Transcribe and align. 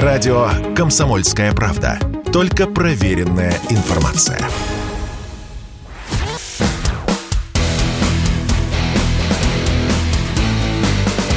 Радио 0.00 0.48
«Комсомольская 0.74 1.52
правда». 1.52 1.98
Только 2.32 2.66
проверенная 2.66 3.52
информация. 3.68 4.40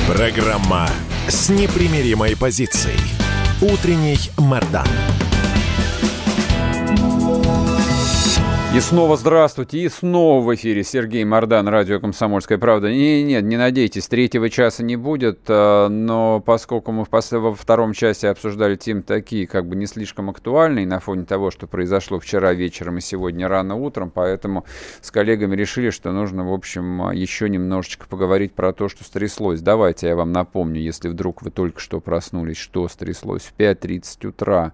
Программа 0.07 0.89
с 1.27 1.49
непримиримой 1.49 2.37
позицией. 2.37 2.97
Утренний 3.59 4.19
Мордан. 4.37 4.87
И 8.75 8.81
снова 8.81 9.15
здравствуйте, 9.15 9.79
и 9.79 9.87
снова 9.87 10.43
в 10.43 10.53
эфире 10.53 10.83
Сергей 10.83 11.23
Мордан, 11.23 11.69
радио 11.69 12.01
«Комсомольская 12.01 12.57
правда». 12.57 12.91
Не, 12.91 13.23
нет, 13.23 13.45
не 13.45 13.55
надейтесь, 13.55 14.09
третьего 14.09 14.49
часа 14.49 14.83
не 14.83 14.97
будет, 14.97 15.39
а, 15.47 15.87
но 15.87 16.41
поскольку 16.41 16.91
мы 16.91 17.05
во 17.09 17.55
втором 17.55 17.93
часе 17.93 18.27
обсуждали 18.27 18.75
темы 18.75 19.03
такие, 19.03 19.47
как 19.47 19.65
бы 19.65 19.77
не 19.77 19.85
слишком 19.85 20.29
актуальные 20.29 20.85
на 20.85 20.99
фоне 20.99 21.23
того, 21.23 21.51
что 21.51 21.67
произошло 21.67 22.19
вчера 22.19 22.53
вечером 22.53 22.97
и 22.97 23.01
сегодня 23.01 23.47
рано 23.47 23.75
утром, 23.75 24.11
поэтому 24.13 24.65
с 24.99 25.09
коллегами 25.09 25.55
решили, 25.55 25.89
что 25.89 26.11
нужно, 26.11 26.45
в 26.45 26.51
общем, 26.51 27.11
еще 27.11 27.47
немножечко 27.47 28.07
поговорить 28.09 28.51
про 28.51 28.73
то, 28.73 28.89
что 28.89 29.05
стряслось. 29.05 29.61
Давайте 29.61 30.07
я 30.07 30.17
вам 30.17 30.33
напомню, 30.33 30.81
если 30.81 31.07
вдруг 31.07 31.43
вы 31.43 31.49
только 31.49 31.79
что 31.79 32.01
проснулись, 32.01 32.57
что 32.57 32.89
стряслось 32.89 33.43
в 33.43 33.53
5.30 33.57 34.27
утра. 34.27 34.73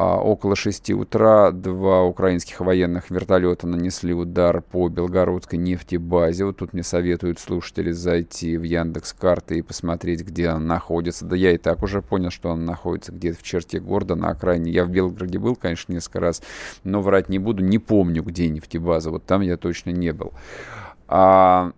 А 0.00 0.16
около 0.20 0.54
6 0.54 0.90
утра 0.90 1.50
два 1.50 2.04
украинских 2.04 2.60
военных 2.60 3.10
вертолета 3.10 3.66
нанесли 3.66 4.14
удар 4.14 4.62
по 4.62 4.88
белгородской 4.88 5.58
нефтебазе. 5.58 6.44
Вот 6.44 6.58
тут 6.58 6.72
мне 6.72 6.84
советуют 6.84 7.40
слушатели 7.40 7.90
зайти 7.90 8.56
в 8.56 8.62
Яндекс 8.62 9.12
карты 9.12 9.58
и 9.58 9.62
посмотреть, 9.62 10.22
где 10.24 10.50
она 10.50 10.60
находится. 10.60 11.24
Да 11.24 11.34
я 11.34 11.50
и 11.50 11.58
так 11.58 11.82
уже 11.82 12.00
понял, 12.00 12.30
что 12.30 12.52
она 12.52 12.62
находится 12.62 13.10
где-то 13.10 13.40
в 13.40 13.42
черте 13.42 13.80
города, 13.80 14.14
на 14.14 14.28
окраине. 14.28 14.70
Я 14.70 14.84
в 14.84 14.88
Белгороде 14.88 15.40
был, 15.40 15.56
конечно, 15.56 15.92
несколько 15.92 16.20
раз, 16.20 16.42
но 16.84 17.02
врать 17.02 17.28
не 17.28 17.40
буду, 17.40 17.64
не 17.64 17.80
помню, 17.80 18.22
где 18.22 18.48
нефтебаза. 18.48 19.10
Вот 19.10 19.24
там 19.26 19.40
я 19.40 19.56
точно 19.56 19.90
не 19.90 20.12
был. 20.12 20.32
А, 21.08 21.72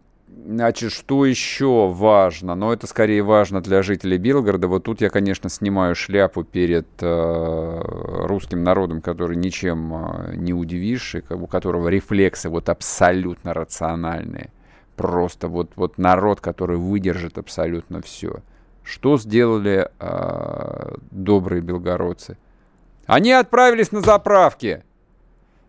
Значит, 0.47 0.93
что 0.93 1.27
еще 1.27 1.89
важно? 1.89 2.55
Но 2.55 2.73
это 2.73 2.87
скорее 2.87 3.23
важно 3.23 3.61
для 3.61 3.83
жителей 3.83 4.17
Белгорода. 4.17 4.69
Вот 4.69 4.85
тут 4.85 5.01
я, 5.01 5.11
конечно, 5.11 5.51
снимаю 5.51 5.95
шляпу 5.95 6.45
перед 6.45 6.87
э, 7.01 7.83
русским 8.27 8.63
народом, 8.65 9.03
который 9.03 9.37
ничем 9.37 9.93
э, 9.95 10.37
не 10.37 10.55
удивишь, 10.55 11.15
и 11.15 11.23
у 11.31 11.47
которого 11.47 11.89
рефлексы 11.89 12.49
вот 12.49 12.69
абсолютно 12.69 13.53
рациональные. 13.53 14.51
Просто 14.97 15.49
вот, 15.49 15.73
вот 15.77 15.99
народ, 15.99 16.41
который 16.41 16.79
выдержит 16.79 17.37
абсолютно 17.37 18.01
все. 18.01 18.37
Что 18.83 19.19
сделали 19.19 19.91
э, 19.99 20.95
добрые 21.11 21.61
белгородцы? 21.61 22.39
Они 23.07 23.33
отправились 23.33 23.93
на 23.93 24.01
заправки 24.01 24.85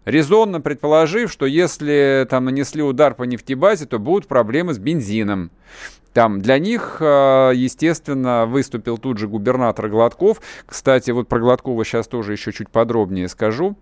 резонно 0.06 0.62
предположив, 0.62 1.32
что 1.32 1.46
если 1.46 2.26
там 2.30 2.46
нанесли 2.46 2.82
удар 2.82 3.14
по 3.14 3.24
нефтебазе, 3.24 3.86
то 3.86 4.00
будут 4.00 4.28
проблемы 4.28 4.74
с 4.74 4.80
бензином. 4.80 5.52
Там 6.14 6.42
для 6.42 6.60
них, 6.60 6.98
э, 7.00 7.52
естественно, 7.56 8.46
выступил 8.46 8.98
тут 8.98 9.18
же 9.18 9.28
губернатор 9.28 9.88
Гладков. 9.88 10.42
Кстати, 10.66 11.12
вот 11.12 11.30
про 11.30 11.40
Гладкова 11.40 11.86
сейчас 11.86 12.08
тоже 12.08 12.34
еще 12.34 12.52
чуть 12.52 12.70
подробнее 12.70 13.30
скажу. 13.30 13.78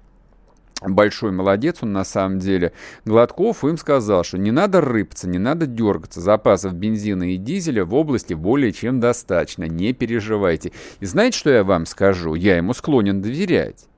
Большой 0.81 1.31
молодец 1.31 1.79
он 1.81 1.91
на 1.91 2.05
самом 2.05 2.39
деле. 2.39 2.71
Гладков 3.03 3.65
им 3.65 3.77
сказал, 3.77 4.23
что 4.23 4.37
не 4.37 4.51
надо 4.51 4.79
рыпаться, 4.79 5.27
не 5.27 5.37
надо 5.37 5.65
дергаться. 5.65 6.21
Запасов 6.21 6.73
бензина 6.73 7.33
и 7.33 7.37
дизеля 7.37 7.83
в 7.83 7.93
области 7.93 8.33
более 8.33 8.71
чем 8.71 9.01
достаточно. 9.01 9.65
Не 9.65 9.91
переживайте. 9.91 10.71
И 11.01 11.05
знаете, 11.05 11.37
что 11.37 11.49
я 11.49 11.63
вам 11.65 11.85
скажу? 11.85 12.33
Я 12.35 12.55
ему 12.55 12.73
склонен 12.73 13.21
доверять. 13.21 13.88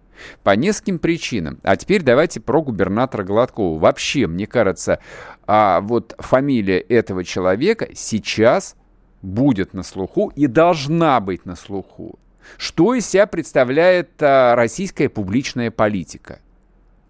По 0.44 0.56
нескольким 0.56 1.00
причинам. 1.00 1.60
А 1.64 1.76
теперь 1.76 2.04
давайте 2.04 2.40
про 2.40 2.62
губернатора 2.62 3.24
Гладкова. 3.24 3.80
Вообще, 3.80 4.28
мне 4.28 4.48
кажется, 4.48 5.00
а 5.48 5.82
вот 5.82 6.16
фамилия 6.20 6.80
этого 6.80 7.24
человека 7.24 7.90
сейчас 7.94 8.76
будет 9.22 9.74
на 9.74 9.84
слуху 9.84 10.32
и 10.36 10.48
должна 10.48 11.20
быть 11.20 11.46
на 11.46 11.56
слуху. 11.56 12.20
Что 12.58 12.94
из 12.94 13.08
себя 13.08 13.28
представляет 13.28 14.12
а, 14.22 14.56
российская 14.56 15.10
публичная 15.10 15.72
политика? 15.72 16.40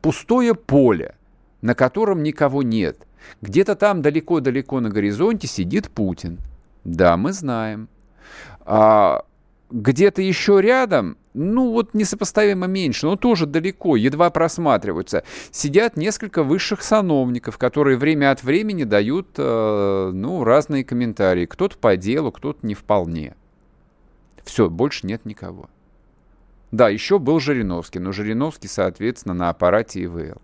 Пустое 0.01 0.55
поле, 0.55 1.15
на 1.61 1.75
котором 1.75 2.23
никого 2.23 2.63
нет. 2.63 3.07
Где-то 3.41 3.75
там 3.75 4.01
далеко-далеко 4.01 4.79
на 4.79 4.89
горизонте 4.89 5.47
сидит 5.47 5.89
Путин. 5.89 6.39
Да, 6.83 7.17
мы 7.17 7.33
знаем. 7.33 7.87
А, 8.61 9.23
где-то 9.69 10.21
еще 10.21 10.61
рядом, 10.61 11.17
ну 11.33 11.71
вот 11.71 11.93
несопоставимо 11.93 12.67
меньше, 12.67 13.05
но 13.05 13.15
тоже 13.15 13.45
далеко, 13.45 13.95
едва 13.95 14.29
просматриваются, 14.29 15.23
сидят 15.51 15.95
несколько 15.97 16.43
высших 16.43 16.81
сановников, 16.81 17.57
которые 17.57 17.97
время 17.97 18.31
от 18.31 18.43
времени 18.43 18.83
дают, 18.83 19.29
э, 19.37 20.11
ну, 20.13 20.43
разные 20.43 20.83
комментарии. 20.83 21.45
Кто-то 21.45 21.77
по 21.77 21.95
делу, 21.95 22.31
кто-то 22.31 22.65
не 22.65 22.75
вполне. 22.75 23.35
Все, 24.43 24.69
больше 24.69 25.07
нет 25.07 25.25
никого. 25.25 25.69
Да, 26.71 26.89
еще 26.89 27.19
был 27.19 27.39
Жириновский, 27.39 27.99
но 27.99 28.11
Жириновский, 28.11 28.67
соответственно, 28.67 29.33
на 29.33 29.49
аппарате 29.49 30.03
ИВЛ. 30.03 30.41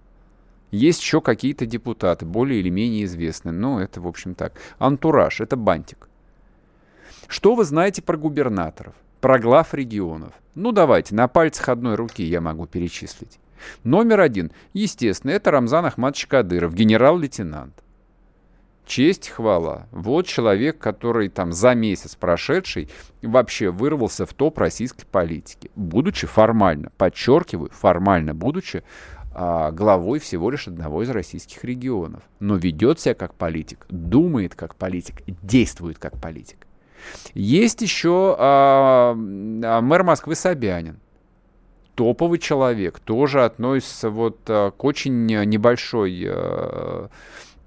Есть 0.72 1.02
еще 1.02 1.22
какие-то 1.22 1.66
депутаты, 1.66 2.26
более 2.26 2.60
или 2.60 2.70
менее 2.70 3.06
известные, 3.06 3.54
но 3.54 3.82
это, 3.82 4.02
в 4.02 4.08
общем, 4.08 4.36
так. 4.36 4.54
Антураж, 4.78 5.40
это 5.40 5.56
бантик. 5.56 6.10
Что 7.28 7.56
вы 7.56 7.64
знаете 7.64 8.02
про 8.02 8.18
губернаторов? 8.18 8.94
Про 9.22 9.40
глав 9.40 9.74
регионов. 9.74 10.34
Ну 10.56 10.72
давайте, 10.72 11.16
на 11.16 11.28
пальцах 11.28 11.70
одной 11.70 11.96
руки 11.96 12.24
я 12.24 12.42
могу 12.42 12.66
перечислить. 12.66 13.40
Номер 13.84 14.22
один, 14.22 14.52
естественно, 14.74 15.32
это 15.32 15.52
Рамзан 15.52 15.86
Ахматович 15.86 16.28
Кадыров, 16.28 16.74
генерал-лейтенант. 16.74 17.74
Честь, 18.86 19.28
хвала. 19.28 19.88
Вот 19.92 20.28
человек, 20.28 20.78
который 20.78 21.28
там 21.28 21.52
за 21.52 21.74
месяц 21.74 22.16
прошедший 22.16 22.90
вообще 23.22 23.70
вырвался 23.70 24.26
в 24.26 24.34
топ 24.34 24.58
российской 24.60 25.06
политики, 25.06 25.70
будучи 25.76 26.26
формально, 26.26 26.92
подчеркиваю, 26.98 27.70
формально 27.72 28.34
будучи 28.34 28.84
а, 29.34 29.72
главой 29.72 30.20
всего 30.20 30.50
лишь 30.50 30.70
одного 30.70 31.04
из 31.04 31.10
российских 31.10 31.66
регионов. 31.66 32.24
Но 32.40 32.56
ведет 32.56 33.02
себя 33.02 33.14
как 33.14 33.34
политик, 33.34 33.86
думает 33.90 34.56
как 34.56 34.76
политик, 34.76 35.22
действует 35.44 36.00
как 36.00 36.20
политик. 36.20 36.67
Есть 37.34 37.82
еще 37.82 38.36
а, 38.38 39.12
а, 39.14 39.82
мэр 39.82 40.04
Москвы 40.04 40.36
Собянин. 40.36 41.00
Топовый 41.96 42.38
человек, 42.38 43.00
тоже 43.00 43.44
относится 43.44 44.10
вот 44.10 44.40
а, 44.48 44.72
к 44.72 44.84
очень 44.84 45.26
небольшой 45.26 46.26
а, 46.28 47.10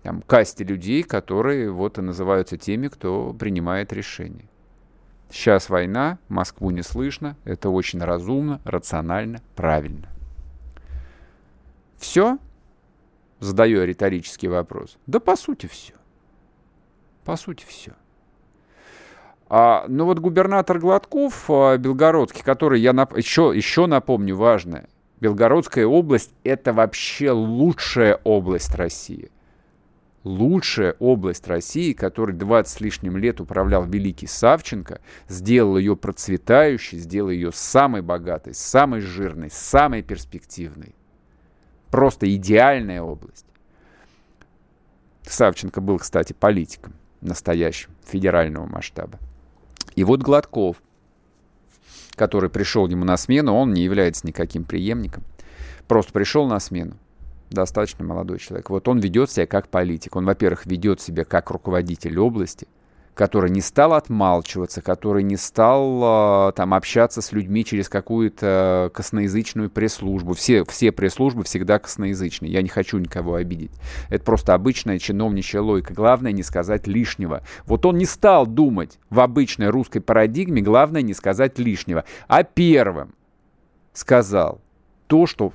там, 0.03 0.23
касте 0.23 0.65
людей, 0.65 1.03
которые 1.03 1.71
вот 1.71 1.99
и 1.99 2.03
называются 2.03 2.57
теми, 2.57 2.89
кто 2.89 3.33
принимает 3.33 3.93
решения. 3.93 4.49
Сейчас 5.31 5.71
война, 5.71 6.19
Москву 6.29 6.71
не 6.71 6.83
слышно, 6.83 7.37
это 7.45 7.71
очень 7.71 8.01
разумно, 8.01 8.61
рационально, 8.65 9.41
правильно. 9.55 10.09
Все? 11.99 12.39
Задаю 13.39 13.85
риторический 13.85 14.49
вопрос. 14.49 14.99
Да 15.07 15.21
по 15.21 15.37
сути 15.37 15.67
все. 15.67 15.95
По 17.25 17.37
сути 17.37 17.65
все. 17.67 17.93
А, 19.53 19.85
ну 19.89 20.05
вот 20.05 20.21
губернатор 20.21 20.79
Гладков, 20.79 21.51
а, 21.51 21.77
белгородский, 21.77 22.45
который 22.45 22.81
я 22.81 22.93
нап... 22.93 23.17
еще, 23.17 23.53
еще 23.55 23.87
напомню 23.87 24.37
важное, 24.37 24.89
Белгородская 25.21 25.87
область– 25.87 26.33
это 26.45 26.73
вообще 26.73 27.31
лучшая 27.31 28.21
область 28.25 28.75
России. 28.75 29.31
Лучшая 30.25 30.97
область 30.99 31.47
России, 31.47 31.93
которой 31.93 32.33
20 32.33 32.73
с 32.73 32.81
лишним 32.81 33.17
лет 33.17 33.41
управлял 33.41 33.85
великий 33.85 34.27
Савченко, 34.27 35.01
сделал 35.29 35.77
ее 35.77 35.97
процветающей, 35.97 36.99
сделал 36.99 37.31
ее 37.31 37.53
самой 37.53 38.03
богатой, 38.03 38.55
самой 38.55 39.01
жирной, 39.01 39.51
самой 39.51 40.03
перспективной. 40.03 40.95
Просто 41.91 42.33
идеальная 42.35 43.03
область. 43.03 43.47
Савченко 45.23 45.81
был, 45.81 45.99
кстати, 45.99 46.35
политиком 46.35 46.95
настоящим, 47.21 47.91
федерального 48.07 48.67
масштаба. 48.67 49.19
И 49.95 50.05
вот 50.05 50.21
Гладков, 50.23 50.83
который 52.13 52.51
пришел 52.51 52.87
ему 52.89 53.05
на 53.05 53.17
смену, 53.17 53.55
он 53.55 53.73
не 53.73 53.83
является 53.83 54.27
никаким 54.27 54.65
преемником. 54.65 55.25
Просто 55.89 56.13
пришел 56.13 56.47
на 56.47 56.61
смену. 56.61 56.97
Достаточно 57.51 58.05
молодой 58.05 58.39
человек. 58.39 58.71
Вот 58.71 58.87
он 58.87 59.01
ведет 59.01 59.31
себя 59.31 59.47
как 59.47 59.69
политик. 59.69 60.15
Он, 60.15 60.25
во-первых, 60.25 60.67
ведет 60.67 61.01
себя 61.01 61.25
как 61.25 61.51
руководитель 61.51 62.19
области, 62.19 62.69
который 63.21 63.51
не 63.51 63.61
стал 63.61 63.93
отмалчиваться, 63.93 64.81
который 64.81 65.23
не 65.23 65.37
стал 65.37 66.49
э, 66.49 66.53
там 66.53 66.73
общаться 66.73 67.21
с 67.21 67.33
людьми 67.33 67.67
через 67.67 67.91
какую-то 67.91 68.91
косноязычную 68.95 69.69
пресс-службу. 69.69 70.33
Все, 70.33 70.65
все 70.65 70.91
пресс-службы 70.91 71.45
всегда 71.45 71.79
косноязычные. 71.79 72.51
Я 72.51 72.63
не 72.63 72.71
хочу 72.71 72.97
никого 72.97 73.35
обидеть. 73.35 73.73
Это 74.09 74.25
просто 74.25 74.55
обычная 74.55 74.99
чиновничья 74.99 75.61
логика. 75.61 75.93
Главное 75.93 76.33
не 76.33 76.43
сказать 76.43 76.87
лишнего. 76.87 77.43
Вот 77.67 77.85
он 77.85 77.99
не 77.99 78.07
стал 78.07 78.47
думать 78.47 78.99
в 79.11 79.21
обычной 79.21 79.69
русской 79.69 80.01
парадигме, 80.01 80.63
главное 80.63 81.03
не 81.03 81.13
сказать 81.13 81.59
лишнего. 81.59 82.07
А 82.27 82.43
первым 82.43 83.15
сказал 83.93 84.63
то, 85.09 85.27
что 85.27 85.53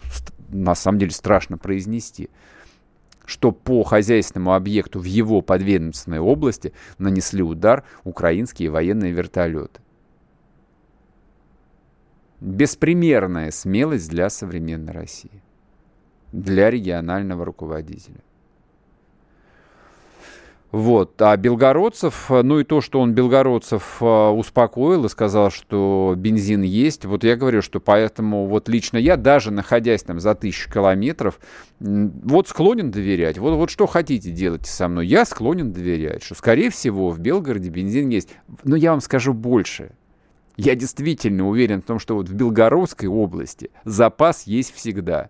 на 0.50 0.76
самом 0.76 1.00
деле 1.00 1.14
страшно 1.14 1.58
произнести– 1.58 2.30
что 3.26 3.52
по 3.52 3.84
хозяйственному 3.84 4.54
объекту 4.54 5.00
в 5.00 5.04
его 5.04 5.42
подведомственной 5.42 6.20
области 6.20 6.74
нанесли 6.98 7.44
удар 7.44 7.84
украинские 8.04 8.70
военные 8.70 9.12
вертолеты. 9.12 9.82
Беспримерная 12.40 13.52
смелость 13.52 14.10
для 14.10 14.30
современной 14.30 14.94
России, 14.94 15.42
для 16.32 16.70
регионального 16.70 17.46
руководителя. 17.46 18.22
Вот. 20.76 21.22
А 21.22 21.38
белгородцев, 21.38 22.30
э, 22.30 22.42
ну 22.42 22.60
и 22.60 22.66
то, 22.66 22.82
что 22.82 23.00
он 23.00 23.14
белгородцев 23.14 23.96
э, 24.02 24.06
успокоил 24.06 25.06
и 25.06 25.10
сказал, 25.10 25.50
что 25.50 26.16
бензин 26.18 26.64
есть, 26.64 27.06
вот 27.06 27.24
я 27.24 27.38
говорю, 27.38 27.62
что 27.62 27.80
поэтому 27.80 28.46
вот 28.48 28.68
лично 28.68 28.98
я, 28.98 29.16
даже 29.16 29.52
находясь 29.52 30.04
там 30.04 30.20
за 30.20 30.36
тысячу 30.36 30.70
километров, 30.70 31.40
вот 31.80 32.50
склонен 32.50 32.92
доверять. 32.92 33.38
Вот, 33.38 33.56
вот 33.56 33.70
что 33.70 33.86
хотите 33.86 34.32
делать 34.32 34.66
со 34.66 34.90
мной, 34.90 35.08
я 35.08 35.24
склонен 35.24 35.72
доверять, 35.72 36.24
что, 36.24 36.36
скорее 36.36 36.70
всего, 36.72 37.10
в 37.10 37.20
Белгороде 37.20 37.70
бензин 37.70 38.10
есть. 38.10 38.36
Но 38.66 38.76
я 38.76 38.92
вам 38.92 39.00
скажу 39.00 39.34
больше. 39.34 39.92
Я 40.58 40.76
действительно 40.76 41.48
уверен 41.48 41.84
в 41.84 41.86
том, 41.86 42.00
что 42.00 42.16
вот 42.16 42.28
в 42.28 42.34
Белгородской 42.34 43.08
области 43.08 43.72
запас 43.86 44.44
есть 44.44 44.76
всегда. 44.76 45.30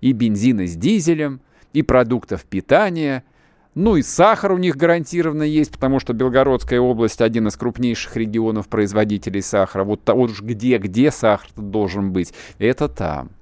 И 0.00 0.12
бензина 0.12 0.64
с 0.64 0.76
дизелем, 0.76 1.40
и 1.72 1.82
продуктов 1.82 2.44
питания– 2.44 3.24
ну 3.76 3.96
и 3.96 4.02
сахар 4.02 4.52
у 4.52 4.58
них 4.58 4.76
гарантированно 4.76 5.42
есть, 5.42 5.70
потому 5.70 6.00
что 6.00 6.14
Белгородская 6.14 6.80
область 6.80 7.20
один 7.20 7.46
из 7.46 7.56
крупнейших 7.56 8.16
регионов 8.16 8.68
производителей 8.68 9.42
сахара. 9.42 9.84
Вот, 9.84 10.00
вот 10.06 10.30
уж 10.30 10.40
где-где 10.40 11.10
сахар 11.10 11.50
должен 11.54 12.10
быть, 12.10 12.32
это 12.58 12.88
там. 12.88 13.35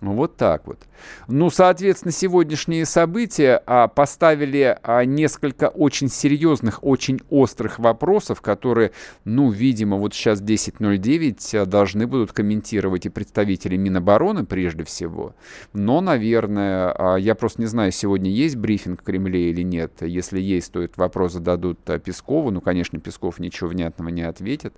Вот 0.00 0.36
так 0.36 0.66
вот. 0.66 0.78
Ну, 1.26 1.50
соответственно, 1.50 2.12
сегодняшние 2.12 2.86
события 2.86 3.60
а, 3.66 3.88
поставили 3.88 4.78
а, 4.82 5.04
несколько 5.04 5.68
очень 5.68 6.08
серьезных, 6.08 6.84
очень 6.84 7.20
острых 7.30 7.80
вопросов, 7.80 8.40
которые, 8.40 8.92
ну, 9.24 9.50
видимо, 9.50 9.96
вот 9.96 10.14
сейчас 10.14 10.40
10.09 10.40 11.56
а, 11.56 11.66
должны 11.66 12.06
будут 12.06 12.32
комментировать 12.32 13.06
и 13.06 13.08
представители 13.08 13.76
Минобороны 13.76 14.46
прежде 14.46 14.84
всего. 14.84 15.34
Но, 15.72 16.00
наверное, 16.00 16.94
а, 16.96 17.16
я 17.16 17.34
просто 17.34 17.60
не 17.62 17.66
знаю, 17.66 17.90
сегодня 17.90 18.30
есть 18.30 18.54
брифинг 18.54 19.00
в 19.00 19.04
Кремле 19.04 19.50
или 19.50 19.62
нет. 19.62 19.94
Если 20.00 20.40
есть, 20.40 20.72
то 20.72 20.80
этот 20.80 20.96
вопрос 20.96 21.32
зададут 21.32 21.78
а, 21.90 21.98
Пескову. 21.98 22.52
Ну, 22.52 22.60
конечно, 22.60 23.00
Песков 23.00 23.40
ничего 23.40 23.68
внятного 23.68 24.10
не 24.10 24.22
ответит. 24.22 24.74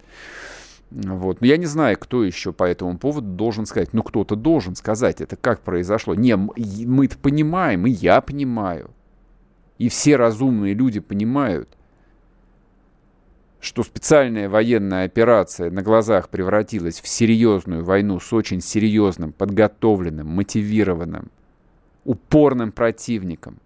Вот. 0.90 1.40
Но 1.40 1.46
я 1.46 1.56
не 1.56 1.66
знаю, 1.66 1.96
кто 1.98 2.25
еще 2.25 2.52
по 2.52 2.64
этому 2.64 2.98
поводу 2.98 3.28
должен 3.28 3.66
сказать. 3.66 3.92
Ну, 3.92 4.02
кто-то 4.02 4.34
должен 4.34 4.75
сказать, 4.75 5.20
это 5.20 5.37
как 5.37 5.60
произошло. 5.60 6.14
Не, 6.14 6.37
мы 6.37 7.04
это 7.04 7.16
понимаем, 7.16 7.87
и 7.87 7.90
я 7.90 8.20
понимаю. 8.20 8.90
И 9.78 9.88
все 9.88 10.16
разумные 10.16 10.75
люди 10.75 11.00
понимают, 11.00 11.69
что 13.60 13.82
специальная 13.84 14.48
военная 14.48 15.04
операция 15.04 15.70
на 15.70 15.82
глазах 15.82 16.28
превратилась 16.28 17.00
в 17.00 17.06
серьезную 17.06 17.84
войну 17.84 18.19
с 18.19 18.32
очень 18.32 18.60
серьезным, 18.60 19.32
подготовленным, 19.32 20.26
мотивированным, 20.26 21.31
упорным 22.04 22.72
противником. 22.72 23.58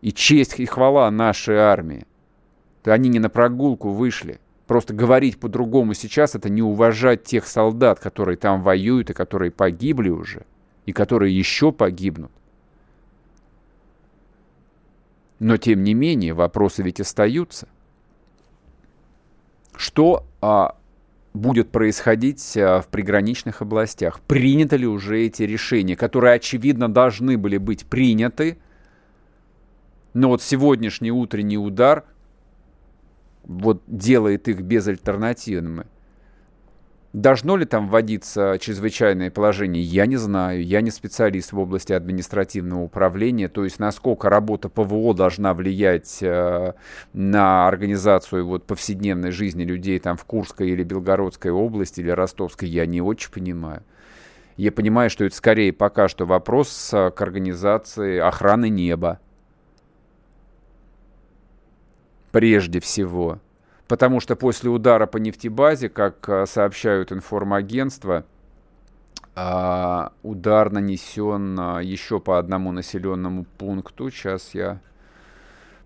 И 0.00 0.12
честь 0.12 0.60
и 0.60 0.64
хвала 0.64 1.10
нашей 1.10 1.56
армии. 1.56 2.06
Они 2.84 3.08
не 3.08 3.18
на 3.18 3.28
прогулку 3.30 3.90
вышли– 3.90 4.38
Просто 4.70 4.94
говорить 4.94 5.40
по-другому 5.40 5.94
сейчас 5.94 6.36
это 6.36 6.48
не 6.48 6.62
уважать 6.62 7.24
тех 7.24 7.48
солдат, 7.48 7.98
которые 7.98 8.36
там 8.36 8.62
воюют 8.62 9.10
и 9.10 9.14
которые 9.14 9.50
погибли 9.50 10.10
уже, 10.10 10.46
и 10.86 10.92
которые 10.92 11.36
еще 11.36 11.72
погибнут. 11.72 12.30
Но 15.40 15.56
тем 15.56 15.82
не 15.82 15.92
менее 15.92 16.34
вопросы 16.34 16.84
ведь 16.84 17.00
остаются. 17.00 17.66
Что 19.74 20.24
а, 20.40 20.76
будет 21.34 21.72
происходить 21.72 22.56
а, 22.56 22.80
в 22.80 22.86
приграничных 22.86 23.62
областях? 23.62 24.20
Приняты 24.20 24.76
ли 24.76 24.86
уже 24.86 25.20
эти 25.20 25.42
решения, 25.42 25.96
которые, 25.96 26.34
очевидно, 26.34 26.88
должны 26.88 27.36
были 27.36 27.56
быть 27.56 27.86
приняты? 27.86 28.56
Но 30.14 30.28
вот 30.28 30.42
сегодняшний 30.42 31.10
утренний 31.10 31.58
удар 31.58 32.04
вот 33.50 33.82
делает 33.88 34.46
их 34.46 34.60
безальтернативными. 34.60 35.86
Должно 37.12 37.56
ли 37.56 37.64
там 37.64 37.88
вводиться 37.88 38.56
чрезвычайное 38.60 39.32
положение, 39.32 39.82
я 39.82 40.06
не 40.06 40.16
знаю. 40.16 40.64
Я 40.64 40.80
не 40.80 40.92
специалист 40.92 41.50
в 41.50 41.58
области 41.58 41.92
административного 41.92 42.82
управления. 42.82 43.48
То 43.48 43.64
есть 43.64 43.80
насколько 43.80 44.30
работа 44.30 44.68
ПВО 44.68 45.12
должна 45.12 45.52
влиять 45.52 46.18
э, 46.22 46.74
на 47.12 47.66
организацию 47.66 48.46
вот, 48.46 48.64
повседневной 48.64 49.32
жизни 49.32 49.64
людей 49.64 49.98
там 49.98 50.16
в 50.16 50.24
Курской 50.24 50.70
или 50.70 50.84
Белгородской 50.84 51.50
области 51.50 51.98
или 51.98 52.10
Ростовской, 52.10 52.68
я 52.68 52.86
не 52.86 53.00
очень 53.00 53.32
понимаю. 53.32 53.82
Я 54.56 54.70
понимаю, 54.70 55.10
что 55.10 55.24
это 55.24 55.34
скорее 55.34 55.72
пока 55.72 56.06
что 56.06 56.26
вопрос 56.26 56.90
э, 56.92 57.10
к 57.10 57.20
организации 57.20 58.18
охраны 58.18 58.68
неба 58.68 59.18
прежде 62.32 62.80
всего. 62.80 63.38
Потому 63.88 64.20
что 64.20 64.36
после 64.36 64.70
удара 64.70 65.06
по 65.06 65.16
нефтебазе, 65.16 65.88
как 65.88 66.28
а, 66.28 66.46
сообщают 66.46 67.10
информагентства, 67.10 68.24
а, 69.34 70.12
удар 70.22 70.70
нанесен 70.70 71.58
а, 71.58 71.80
еще 71.80 72.20
по 72.20 72.38
одному 72.38 72.72
населенному 72.72 73.46
пункту. 73.58 74.10
Сейчас 74.10 74.54
я 74.54 74.80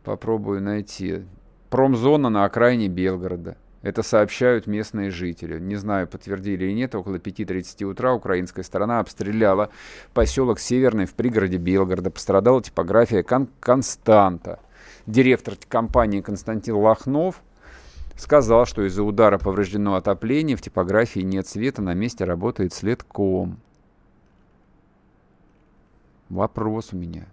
попробую 0.03 0.61
найти. 0.61 1.23
Промзона 1.71 2.29
на 2.29 2.45
окраине 2.45 2.89
Белгорода. 2.89 3.57
Это 3.81 4.03
сообщают 4.03 4.67
местные 4.67 5.11
жители. 5.11 5.59
Не 5.59 5.77
знаю, 5.77 6.07
подтвердили 6.07 6.65
или 6.65 6.73
нет. 6.73 6.95
Около 6.95 7.17
5.30 7.17 7.85
утра 7.85 8.15
украинская 8.15 8.65
сторона 8.65 9.01
обстреляла 9.01 9.71
поселок 10.13 10.59
Северный 10.59 11.07
в 11.07 11.15
пригороде 11.15 11.57
Белгорода. 11.57 12.11
Пострадала 12.11 12.63
типография 12.63 13.23
Кон 13.23 13.49
Константа 13.61 14.61
директор 15.07 15.55
компании 15.69 16.21
Константин 16.21 16.75
Лохнов 16.77 17.43
сказал, 18.17 18.67
что 18.67 18.87
из-за 18.87 19.03
удара 19.03 19.39
повреждено 19.39 19.97
отопление, 19.97 20.57
в 20.57 20.63
типографии 20.63 21.21
нет 21.21 21.47
света, 21.47 21.83
на 21.83 21.95
месте 21.95 22.25
работает 22.25 22.73
следком. 22.73 23.59
Вопрос 26.29 26.93
у 26.93 26.97
меня. 26.97 27.27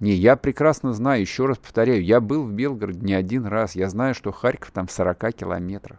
Не, 0.00 0.12
я 0.12 0.36
прекрасно 0.36 0.92
знаю, 0.92 1.20
еще 1.20 1.46
раз 1.46 1.58
повторяю, 1.58 2.04
я 2.04 2.20
был 2.20 2.44
в 2.44 2.52
Белгороде 2.52 3.00
не 3.00 3.14
один 3.14 3.46
раз, 3.46 3.74
я 3.74 3.88
знаю, 3.88 4.14
что 4.14 4.32
Харьков 4.32 4.70
там 4.72 4.86
в 4.86 4.92
40 4.92 5.34
километрах. 5.34 5.98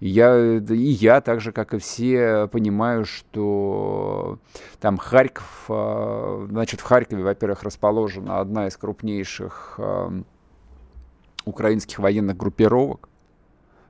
Я, 0.00 0.58
и 0.58 0.76
я, 0.76 1.20
так 1.20 1.40
же, 1.40 1.52
как 1.52 1.72
и 1.72 1.78
все, 1.78 2.48
понимаю, 2.48 3.04
что 3.04 4.38
там 4.80 4.98
Харьков, 4.98 5.66
а, 5.68 6.46
значит, 6.50 6.80
в 6.80 6.82
Харькове, 6.82 7.22
во-первых, 7.22 7.62
расположена 7.62 8.40
одна 8.40 8.66
из 8.66 8.76
крупнейших 8.76 9.76
а, 9.78 10.12
украинских 11.44 12.00
военных 12.00 12.36
группировок. 12.36 13.08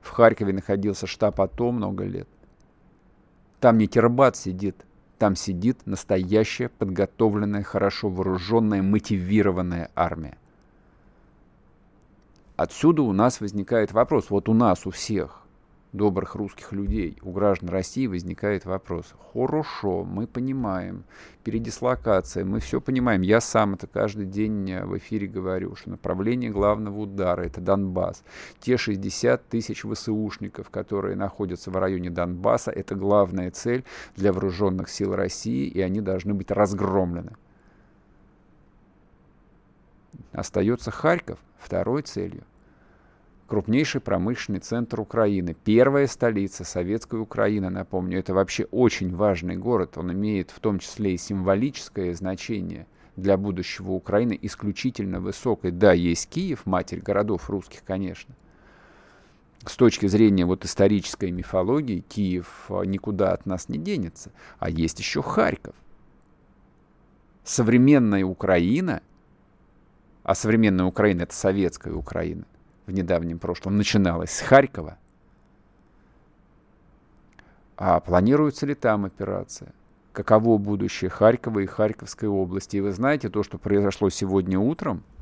В 0.01 0.11
Харькове 0.11 0.53
находился 0.53 1.07
штаб 1.07 1.41
АТО 1.41 1.71
много 1.71 2.03
лет. 2.03 2.29
Там 3.59 3.79
не 3.79 3.87
Тербат 3.87 4.35
сидит, 4.35 4.85
там 5.17 5.35
сидит 5.35 5.87
настоящая, 5.87 6.69
подготовленная, 6.69 7.63
хорошо 7.63 8.09
вооруженная, 8.09 8.83
мотивированная 8.83 9.89
армия. 9.95 10.37
Отсюда 12.57 13.01
у 13.01 13.11
нас 13.11 13.41
возникает 13.41 13.91
вопрос, 13.91 14.29
вот 14.29 14.47
у 14.47 14.53
нас, 14.53 14.85
у 14.85 14.91
всех, 14.91 15.44
добрых 15.95 16.35
русских 16.35 16.71
людей, 16.71 17.17
у 17.21 17.31
граждан 17.31 17.69
России 17.69 18.07
возникает 18.07 18.65
вопрос. 18.65 19.13
Хорошо, 19.33 20.03
мы 20.03 20.27
понимаем, 20.27 21.03
передислокация, 21.43 22.45
мы 22.45 22.59
все 22.59 22.81
понимаем. 22.81 23.21
Я 23.21 23.41
сам 23.41 23.73
это 23.75 23.87
каждый 23.87 24.25
день 24.25 24.69
э, 24.71 24.85
в 24.85 24.97
эфире 24.97 25.27
говорю, 25.27 25.75
что 25.75 25.89
направление 25.89 26.51
главного 26.51 26.99
удара– 26.99 27.41
это 27.43 27.61
Донбасс. 27.61 28.23
Те 28.59 28.77
60 28.77 29.47
тысяч 29.47 29.83
ВСУшников, 29.83 30.69
которые 30.69 31.15
находятся 31.15 31.71
в 31.71 31.77
районе 31.77 32.09
Донбасса, 32.09 32.71
это 32.71 32.95
главная 32.95 33.51
цель 33.51 33.83
для 34.15 34.33
вооруженных 34.33 34.89
сил 34.89 35.15
России, 35.15 35.67
и 35.67 35.81
они 35.81 36.01
должны 36.01 36.33
быть 36.33 36.51
разгромлены. 36.51 37.33
Остается 40.31 40.91
Харьков 40.91 41.39
второй 41.57 42.01
целью. 42.01 42.43
Крупнейший 43.47 44.01
промышленный 44.01 44.59
центр 44.59 44.99
Украины, 44.99 45.55
первая 45.63 46.07
столица 46.07 46.63
советской 46.63 47.21
Украины, 47.21 47.69
напомню, 47.69 48.17
это 48.17 48.33
вообще 48.33 48.65
очень 48.71 49.15
важный 49.15 49.55
город, 49.55 49.99
он 49.99 50.11
имеет 50.13 50.49
в 50.49 50.59
том 50.59 50.79
числе 50.79 51.13
и 51.13 51.17
символическое 51.17 52.15
значение 52.15 52.87
для 53.15 53.37
будущего 53.37 53.91
Украины, 53.91 54.37
исключительно 54.41 55.19
высокое. 55.19 55.71
Да, 55.71 55.93
есть 55.93 56.27
Киев, 56.27 56.65
матерь 56.65 57.01
городов 57.01 57.51
русских, 57.51 57.83
конечно, 57.83 58.33
с 59.63 59.75
точки 59.75 60.07
зрения 60.07 60.45
вот 60.45 60.65
исторической 60.65 61.29
мифологии 61.29 61.99
Киев 61.99 62.65
а, 62.69 62.81
никуда 62.81 63.33
от 63.33 63.45
нас 63.45 63.69
не 63.69 63.77
денется. 63.77 64.31
А 64.57 64.71
есть 64.71 64.99
еще 64.99 65.21
Харьков. 65.21 65.75
Современная 67.43 68.25
Украина, 68.25 69.03
а 70.23 70.33
современная 70.33 70.85
Украина 70.85 71.23
это 71.23 71.35
советская 71.35 71.93
Украина 71.93 72.45
в 72.85 72.91
недавнем 72.91 73.39
прошлом, 73.39 73.77
начиналась 73.77 74.31
с 74.31 74.41
Харькова. 74.41 74.97
А 77.77 77.99
планируется 77.99 78.65
ли 78.65 78.75
там 78.75 79.05
операция? 79.05 79.73
Каково 80.13 80.57
будущее 80.57 81.09
Харькова 81.09 81.59
и 81.59 81.65
Харьковской 81.65 82.29
области? 82.29 82.77
И 82.77 82.81
вы 82.81 82.91
знаете, 82.93 83.29
то, 83.29 83.43
что 83.43 83.57
произошло 83.57 84.09
сегодня 84.09 84.59
утром– 84.59 85.03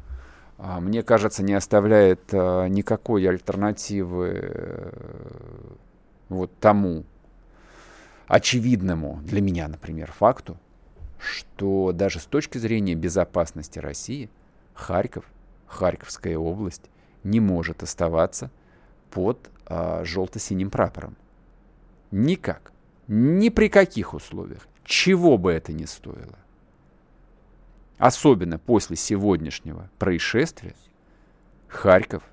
а, 0.58 0.80
мне 0.80 1.04
кажется, 1.04 1.44
не 1.44 1.54
оставляет 1.54 2.22
а, 2.32 2.68
никакой 2.68 3.28
альтернативы 3.28 4.40
э, 4.44 4.92
вот 6.30 6.58
тому 6.60 7.04
очевидному 8.28 9.20
для 9.24 9.42
меня, 9.42 9.68
например, 9.68 10.12
факту, 10.12 10.58
что 11.20 11.92
даже 11.92 12.20
с 12.20 12.26
точки 12.26 12.60
зрения 12.60 12.96
безопасности 12.96 13.80
России 13.80 14.30
Харьков, 14.74 15.26
Харьковская 15.68 16.38
область 16.38 16.90
не 17.24 17.40
может 17.40 17.84
оставаться 17.84 18.52
под 19.12 19.50
а, 19.66 20.04
желто-синим 20.04 20.70
прапором. 20.70 21.16
Никак. 22.12 22.72
Ни 23.08 23.50
при 23.50 23.70
каких 23.70 24.14
условиях. 24.14 24.68
Чего 24.86 25.38
бы 25.38 25.52
это 25.52 25.74
ни 25.74 25.86
стоило 25.86 26.38
особенно 27.98 28.60
после 28.60 28.98
сегодняшнего 28.98 29.90
происшествия, 29.98 30.76
Харьков 31.70 32.24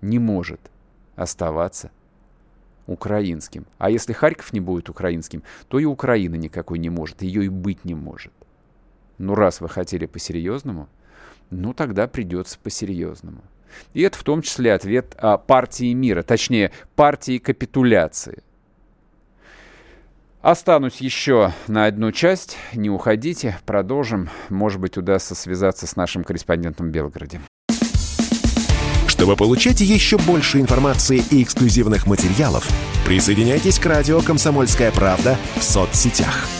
не 0.00 0.18
может 0.18 0.60
оставаться 1.14 1.92
украинским. 2.88 3.66
А 3.78 3.90
если 3.90 4.12
Харьков 4.12 4.52
не 4.52 4.58
будет 4.58 4.88
украинским, 4.88 5.44
то 5.68 5.78
и 5.78 5.84
Украина 5.84 6.34
никакой 6.34 6.80
не 6.80 6.90
может, 6.90 7.22
ее 7.22 7.44
и 7.44 7.48
быть 7.48 7.84
не 7.84 7.94
может. 7.94 8.32
Ну, 9.18 9.36
раз 9.36 9.60
вы 9.60 9.68
хотели 9.68 10.06
по-серьезному, 10.06 10.88
ну, 11.50 11.72
тогда 11.72 12.08
придется 12.08 12.58
по-серьезному. 12.58 13.42
И 13.94 14.02
это 14.02 14.18
в 14.18 14.24
том 14.24 14.42
числе 14.42 14.74
ответ 14.74 15.14
а, 15.18 15.38
партии 15.38 15.92
мира, 15.92 16.22
точнее, 16.22 16.72
партии 16.96 17.38
капитуляции. 17.38 18.42
Останусь 20.42 20.96
еще 21.02 21.52
на 21.68 21.84
одну 21.84 22.12
часть. 22.12 22.56
Не 22.72 22.88
уходите, 22.88 23.58
продолжим. 23.66 24.30
Может 24.48 24.80
быть, 24.80 24.96
удастся 24.96 25.34
связаться 25.34 25.86
с 25.86 25.96
нашим 25.96 26.24
корреспондентом 26.24 26.88
в 26.88 26.90
Белгороде. 26.90 27.40
Чтобы 29.06 29.36
получать 29.36 29.82
еще 29.82 30.16
больше 30.16 30.60
информации 30.60 31.22
и 31.30 31.42
эксклюзивных 31.42 32.06
материалов, 32.06 32.66
присоединяйтесь 33.04 33.78
к 33.78 33.84
радио 33.84 34.22
«Комсомольская 34.22 34.90
правда» 34.92 35.36
в 35.56 35.62
соцсетях– 35.62 36.48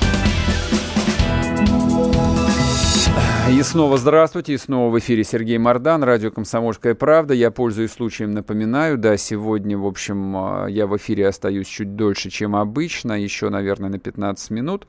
И 3.49 3.63
снова 3.63 3.97
здравствуйте, 3.97 4.53
и 4.53 4.57
снова 4.57 4.91
в 4.91 4.99
эфире 4.99 5.23
Сергей 5.23 5.57
Мордан, 5.57 6.03
радио 6.03 6.31
«Комсомольская 6.31 6.95
правда». 6.95 7.33
Я, 7.33 7.49
пользуюсь 7.51 7.91
случаем, 7.91 8.31
напоминаю, 8.31 8.97
да, 8.97 9.17
сегодня, 9.17 9.77
в 9.77 9.85
общем, 9.85 10.37
а, 10.37 10.67
я 10.67 10.85
в 10.85 10.95
эфире 10.95 11.27
остаюсь 11.27 11.67
чуть 11.67 11.95
дольше, 11.95 12.29
чем 12.29 12.55
обычно, 12.55 13.13
еще, 13.13 13.49
наверное, 13.49 13.89
на 13.89 13.99
15 13.99 14.51
минут. 14.51 14.87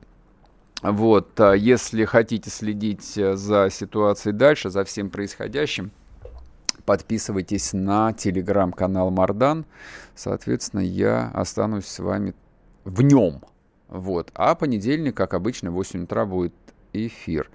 Вот, 0.81 1.39
а 1.39 1.53
если 1.53 2.05
хотите 2.05 2.49
следить 2.49 3.17
э, 3.17 3.35
за 3.35 3.69
ситуацией 3.71 4.33
дальше, 4.33 4.69
за 4.69 4.83
всем 4.83 5.09
происходящим, 5.09 5.91
подписывайтесь 6.85 7.73
на 7.73 8.13
телеграм-канал 8.13 9.09
Мардан. 9.09 9.65
Соответственно, 10.15 10.81
я 10.81 11.31
останусь 11.33 11.85
с 11.85 11.99
вами 11.99 12.35
в 12.85 13.01
нем. 13.01 13.41
Вот. 13.87 14.31
А 14.35 14.55
понедельник, 14.55 15.15
как 15.15 15.33
обычно, 15.33 15.71
в 15.71 15.75
8 15.75 16.03
утра 16.03 16.25
будет 16.25 16.53
эфир. 16.93 17.49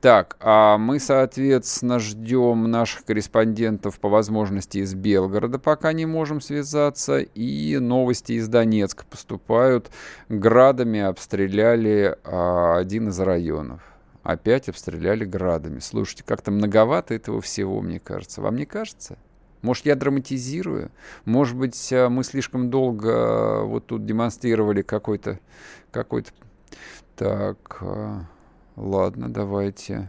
Так, 0.00 0.36
а 0.38 0.78
мы, 0.78 1.00
соответственно, 1.00 1.98
ждем 1.98 2.70
наших 2.70 3.04
корреспондентов 3.04 3.98
по 3.98 4.08
возможности 4.08 4.78
из 4.78 4.94
Белгорода, 4.94 5.58
пока 5.58 5.92
не 5.92 6.06
можем 6.06 6.40
связаться. 6.40 7.18
И 7.18 7.78
новости 7.78 8.32
из 8.32 8.46
Донецка 8.46 9.04
поступают. 9.10 9.90
Градами 10.28 11.00
обстреляли 11.00 12.16
а, 12.22 12.78
один 12.78 13.08
из 13.08 13.18
районов. 13.18 13.80
Опять 14.22 14.68
обстреляли 14.68 15.24
градами. 15.24 15.80
Слушайте, 15.80 16.22
как-то 16.24 16.52
многовато 16.52 17.14
этого 17.14 17.40
всего, 17.40 17.80
мне 17.80 17.98
кажется. 17.98 18.40
Вам 18.40 18.54
не 18.54 18.66
кажется? 18.66 19.18
Может, 19.62 19.86
я 19.86 19.96
драматизирую? 19.96 20.92
Может 21.24 21.56
быть, 21.56 21.92
а, 21.92 22.08
мы 22.08 22.22
слишком 22.22 22.70
долго 22.70 23.10
а, 23.10 23.64
вот 23.64 23.86
тут 23.86 24.06
демонстрировали 24.06 24.82
какой-то... 24.82 25.40
какой-то... 25.90 26.30
Так... 27.16 27.82
Ладно, 28.78 29.28
давайте. 29.28 30.08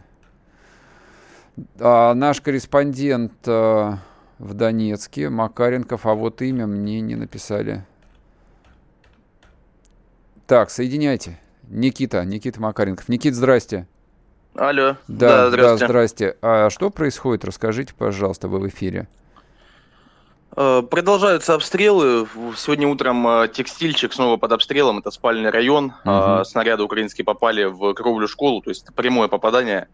А, 1.80 2.14
наш 2.14 2.40
корреспондент 2.40 3.32
а, 3.46 3.98
в 4.38 4.54
Донецке, 4.54 5.28
Макаренков, 5.28 6.06
а 6.06 6.14
вот 6.14 6.40
имя 6.40 6.68
мне 6.68 7.00
не 7.00 7.16
написали. 7.16 7.84
Так, 10.46 10.70
соединяйте. 10.70 11.40
Никита, 11.64 12.24
Никита 12.24 12.60
Макаренков. 12.60 13.08
Никит, 13.08 13.34
здрасте. 13.34 13.88
Алло. 14.54 14.96
Да, 15.08 15.48
да, 15.48 15.48
здрасте. 15.48 15.78
Да, 15.78 15.86
здрасте. 15.86 16.36
А 16.40 16.70
что 16.70 16.90
происходит? 16.90 17.44
Расскажите, 17.44 17.92
пожалуйста, 17.92 18.46
вы 18.46 18.60
в 18.60 18.68
эфире. 18.68 19.08
Э, 20.56 20.82
продолжаются 20.88 21.54
обстрелы. 21.54 22.26
Сегодня 22.56 22.88
утром 22.88 23.26
э, 23.26 23.48
текстильчик 23.48 24.12
снова 24.12 24.36
под 24.36 24.52
обстрелом. 24.52 24.98
Это 24.98 25.10
спальный 25.10 25.50
район. 25.50 25.92
Угу. 26.04 26.44
Снаряды 26.44 26.82
украинские 26.82 27.24
попали 27.24 27.64
в 27.64 27.94
кровлю 27.94 28.26
школу, 28.26 28.60
то 28.60 28.70
есть 28.70 28.86
прямое 28.94 29.28
попадание. 29.28 29.88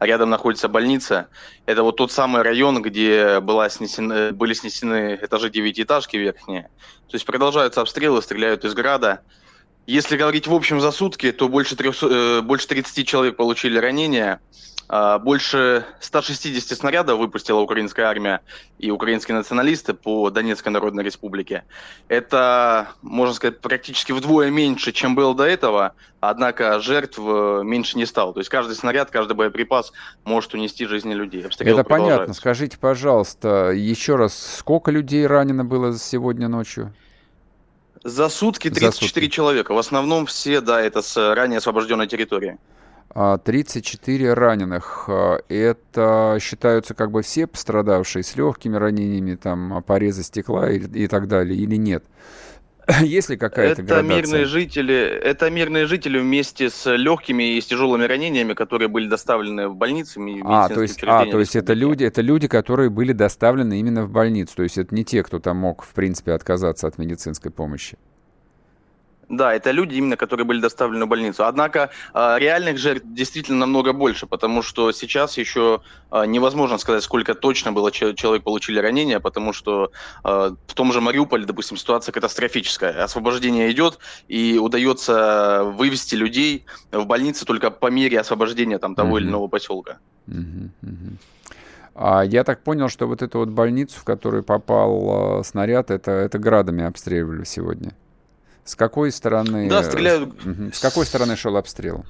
Рядом 0.00 0.30
находится 0.30 0.68
больница. 0.68 1.28
Это 1.66 1.82
вот 1.82 1.96
тот 1.96 2.12
самый 2.12 2.42
район, 2.42 2.80
где 2.82 3.40
была 3.40 3.68
снесены, 3.68 4.32
были 4.32 4.54
снесены 4.54 5.18
этажи 5.20 5.50
девятиэтажки 5.50 6.16
верхние. 6.16 6.70
То 7.08 7.14
есть 7.14 7.26
продолжаются 7.26 7.80
обстрелы, 7.80 8.22
стреляют 8.22 8.64
из 8.64 8.74
града. 8.74 9.22
Если 9.86 10.16
говорить 10.16 10.46
в 10.46 10.54
общем 10.54 10.80
за 10.80 10.92
сутки, 10.92 11.32
то 11.32 11.48
больше, 11.48 11.74
300, 11.74 12.42
больше 12.42 12.68
30 12.68 13.08
человек 13.08 13.36
получили 13.36 13.78
ранения. 13.78 14.40
А, 14.90 15.18
больше 15.18 15.84
160 16.00 16.76
снарядов 16.76 17.18
выпустила 17.18 17.60
украинская 17.60 18.06
армия 18.06 18.40
и 18.78 18.90
украинские 18.90 19.36
националисты 19.36 19.92
по 19.92 20.30
Донецкой 20.30 20.72
Народной 20.72 21.04
Республике. 21.04 21.64
Это, 22.08 22.88
можно 23.02 23.34
сказать, 23.34 23.60
практически 23.60 24.12
вдвое 24.12 24.50
меньше, 24.50 24.92
чем 24.92 25.14
было 25.14 25.34
до 25.34 25.44
этого, 25.44 25.92
однако 26.20 26.80
жертв 26.80 27.18
э, 27.18 27.62
меньше 27.64 27.98
не 27.98 28.06
стало. 28.06 28.32
То 28.32 28.40
есть 28.40 28.48
каждый 28.48 28.76
снаряд, 28.76 29.10
каждый 29.10 29.34
боеприпас 29.34 29.92
может 30.24 30.54
унести 30.54 30.86
жизни 30.86 31.12
людей. 31.12 31.44
Обстрелы 31.44 31.80
Это 31.80 31.88
понятно. 31.88 32.32
Скажите, 32.32 32.78
пожалуйста, 32.78 33.72
еще 33.72 34.16
раз, 34.16 34.56
сколько 34.58 34.90
людей 34.90 35.26
ранено 35.26 35.66
было 35.66 35.98
сегодня 35.98 36.48
ночью? 36.48 36.94
За 38.04 38.30
сутки 38.30 38.70
34 38.70 38.90
За 38.90 38.96
сутки. 38.96 39.28
человека. 39.28 39.74
В 39.74 39.78
основном 39.78 40.24
все, 40.24 40.62
да, 40.62 40.80
это 40.80 41.02
с 41.02 41.34
ранее 41.34 41.58
освобожденной 41.58 42.06
территории. 42.06 42.56
34 43.44 44.32
а, 44.32 44.34
раненых. 44.34 45.04
А, 45.08 45.38
это 45.48 46.38
считаются 46.40 46.94
как 46.94 47.10
бы 47.10 47.22
все 47.22 47.46
пострадавшие 47.46 48.22
с 48.22 48.36
легкими 48.36 48.76
ранениями, 48.76 49.34
там, 49.34 49.82
порезы 49.82 50.22
стекла 50.22 50.70
и, 50.70 50.78
и 50.78 51.06
так 51.08 51.28
далее, 51.28 51.58
или 51.58 51.76
нет? 51.76 52.04
Есть 53.02 53.28
ли 53.28 53.36
какая-то 53.36 53.82
это 53.82 54.02
мирные 54.02 54.46
жители, 54.46 54.94
это 54.94 55.50
мирные 55.50 55.86
жители 55.86 56.18
вместе 56.18 56.70
с 56.70 56.90
легкими 56.96 57.56
и 57.56 57.60
с 57.60 57.66
тяжелыми 57.66 58.04
ранениями, 58.04 58.54
которые 58.54 58.88
были 58.88 59.08
доставлены 59.08 59.68
в 59.68 59.76
больницы. 59.76 60.18
А, 60.44 60.68
то 60.68 60.82
есть, 60.82 61.00
а, 61.04 61.26
то 61.26 61.38
есть 61.38 61.54
это 61.54 61.74
люди, 61.74 62.04
это 62.04 62.22
люди, 62.22 62.48
которые 62.48 62.88
были 62.88 63.12
доставлены 63.12 63.78
именно 63.78 64.04
в 64.04 64.10
больницу. 64.10 64.56
То 64.56 64.62
есть 64.62 64.78
это 64.78 64.94
не 64.94 65.04
те, 65.04 65.22
кто 65.22 65.38
там 65.38 65.58
мог, 65.58 65.82
в 65.82 65.92
принципе, 65.92 66.32
отказаться 66.32 66.86
от 66.86 66.98
медицинской 66.98 67.50
помощи. 67.50 67.98
Да, 69.28 69.54
это 69.54 69.72
люди, 69.72 69.94
именно 69.94 70.16
которые 70.16 70.46
были 70.46 70.60
доставлены 70.60 71.04
в 71.04 71.08
больницу. 71.08 71.44
Однако 71.44 71.90
э, 72.14 72.36
реальных 72.38 72.78
жертв 72.78 73.04
действительно 73.06 73.58
намного 73.58 73.92
больше, 73.92 74.26
потому 74.26 74.62
что 74.62 74.90
сейчас 74.92 75.36
еще 75.36 75.82
э, 76.10 76.24
невозможно 76.26 76.78
сказать, 76.78 77.02
сколько 77.02 77.34
точно 77.34 77.72
было 77.72 77.92
человек 77.92 78.42
получили 78.42 78.78
ранения, 78.78 79.20
потому 79.20 79.52
что 79.52 79.90
э, 80.24 80.50
в 80.66 80.74
том 80.74 80.92
же 80.92 81.00
Мариуполе, 81.00 81.44
допустим, 81.44 81.76
ситуация 81.76 82.12
катастрофическая. 82.12 83.04
Освобождение 83.04 83.70
идет, 83.70 83.98
и 84.28 84.58
удается 84.58 85.62
вывести 85.64 86.14
людей 86.14 86.64
в 86.90 87.04
больницы 87.04 87.44
только 87.44 87.70
по 87.70 87.88
мере 87.90 88.18
освобождения 88.20 88.78
там, 88.78 88.94
того 88.94 89.18
mm-hmm. 89.18 89.20
или 89.20 89.28
иного 89.28 89.48
поселка. 89.48 89.98
Mm-hmm. 90.28 91.16
А 92.00 92.22
я 92.22 92.44
так 92.44 92.62
понял, 92.62 92.88
что 92.88 93.06
вот 93.06 93.22
эту 93.22 93.40
вот 93.40 93.48
больницу, 93.48 93.98
в 93.98 94.04
которую 94.04 94.42
попал 94.42 95.40
э, 95.40 95.44
снаряд, 95.44 95.90
это, 95.90 96.12
это 96.12 96.38
градами 96.38 96.84
обстреливали 96.84 97.44
сегодня. 97.44 97.92
С 98.68 98.74
какой 98.74 99.10
стороны? 99.12 99.66
Да, 99.66 99.82
стреляют. 99.82 100.28
С 100.74 100.78
какой 100.78 101.06
стороны 101.06 101.36
шел 101.36 101.56
обстрел? 101.56 102.04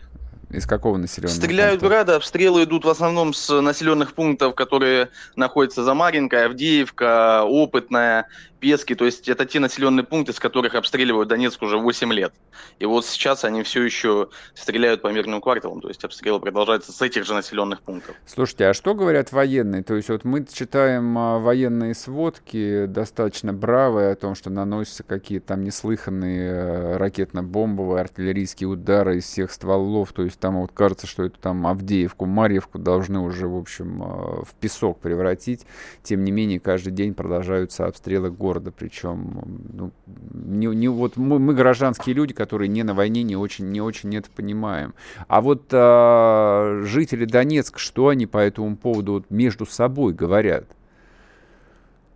Из 0.50 0.66
какого 0.66 0.96
населенного 0.96 1.36
Стреляют 1.36 1.80
пункта? 1.80 1.88
грады, 1.88 2.12
обстрелы 2.14 2.64
идут 2.64 2.84
в 2.84 2.88
основном 2.88 3.32
с 3.32 3.60
населенных 3.60 4.12
пунктов, 4.14 4.56
которые 4.56 5.10
находятся 5.36 5.84
за 5.84 5.94
Маринкой, 5.94 6.46
Авдеевка, 6.46 7.44
Опытная, 7.44 8.26
Пески. 8.60 8.94
То 8.94 9.04
есть 9.04 9.28
это 9.28 9.46
те 9.46 9.60
населенные 9.60 10.04
пункты, 10.04 10.32
с 10.32 10.40
которых 10.40 10.74
обстреливают 10.74 11.28
Донецк 11.28 11.62
уже 11.62 11.78
8 11.78 12.12
лет. 12.12 12.32
И 12.78 12.86
вот 12.86 13.06
сейчас 13.06 13.44
они 13.44 13.62
все 13.62 13.82
еще 13.82 14.28
стреляют 14.54 15.02
по 15.02 15.08
мирным 15.08 15.40
кварталам. 15.40 15.80
То 15.80 15.88
есть 15.88 16.04
обстрелы 16.04 16.40
продолжаются 16.40 16.92
с 16.92 17.02
этих 17.02 17.24
же 17.24 17.34
населенных 17.34 17.82
пунктов. 17.82 18.16
Слушайте, 18.26 18.68
а 18.68 18.74
что 18.74 18.94
говорят 18.94 19.32
военные? 19.32 19.82
То 19.82 19.94
есть 19.94 20.08
вот 20.08 20.24
мы 20.24 20.44
читаем 20.44 21.16
а, 21.18 21.38
военные 21.38 21.94
сводки, 21.94 22.86
достаточно 22.86 23.52
бравые, 23.52 24.12
о 24.12 24.16
том, 24.16 24.34
что 24.34 24.50
наносятся 24.50 25.02
какие-то 25.02 25.48
там 25.48 25.64
неслыханные 25.64 26.50
э, 26.50 26.96
ракетно-бомбовые, 26.98 28.00
артиллерийские 28.00 28.68
удары 28.68 29.18
из 29.18 29.24
всех 29.24 29.50
стволов. 29.50 30.12
То 30.12 30.22
есть 30.22 30.38
там 30.38 30.60
вот 30.60 30.72
кажется, 30.72 31.06
что 31.06 31.24
это 31.24 31.38
там 31.40 31.66
Авдеевку, 31.66 32.26
Марьевку 32.26 32.78
должны 32.78 33.20
уже, 33.20 33.48
в 33.48 33.56
общем, 33.56 34.02
э, 34.02 34.06
в 34.44 34.54
песок 34.60 35.00
превратить. 35.00 35.66
Тем 36.02 36.24
не 36.24 36.32
менее, 36.32 36.60
каждый 36.60 36.92
день 36.92 37.14
продолжаются 37.14 37.86
обстрелы. 37.86 38.30
Причем, 38.54 39.42
ну, 39.72 39.90
не, 40.32 40.66
не, 40.66 40.88
вот 40.88 41.16
мы, 41.16 41.38
мы 41.38 41.54
гражданские 41.54 42.14
люди, 42.14 42.34
которые 42.34 42.68
не 42.68 42.82
на 42.82 42.94
войне, 42.94 43.22
не 43.22 43.36
очень, 43.36 43.70
не 43.70 43.80
очень 43.80 44.14
это 44.16 44.28
понимаем. 44.30 44.94
А 45.26 45.40
вот 45.40 45.64
а, 45.72 46.82
жители 46.84 47.24
Донецка, 47.24 47.78
что 47.78 48.08
они 48.08 48.26
по 48.26 48.38
этому 48.38 48.76
поводу 48.76 49.12
вот 49.12 49.30
между 49.30 49.66
собой 49.66 50.12
говорят? 50.12 50.64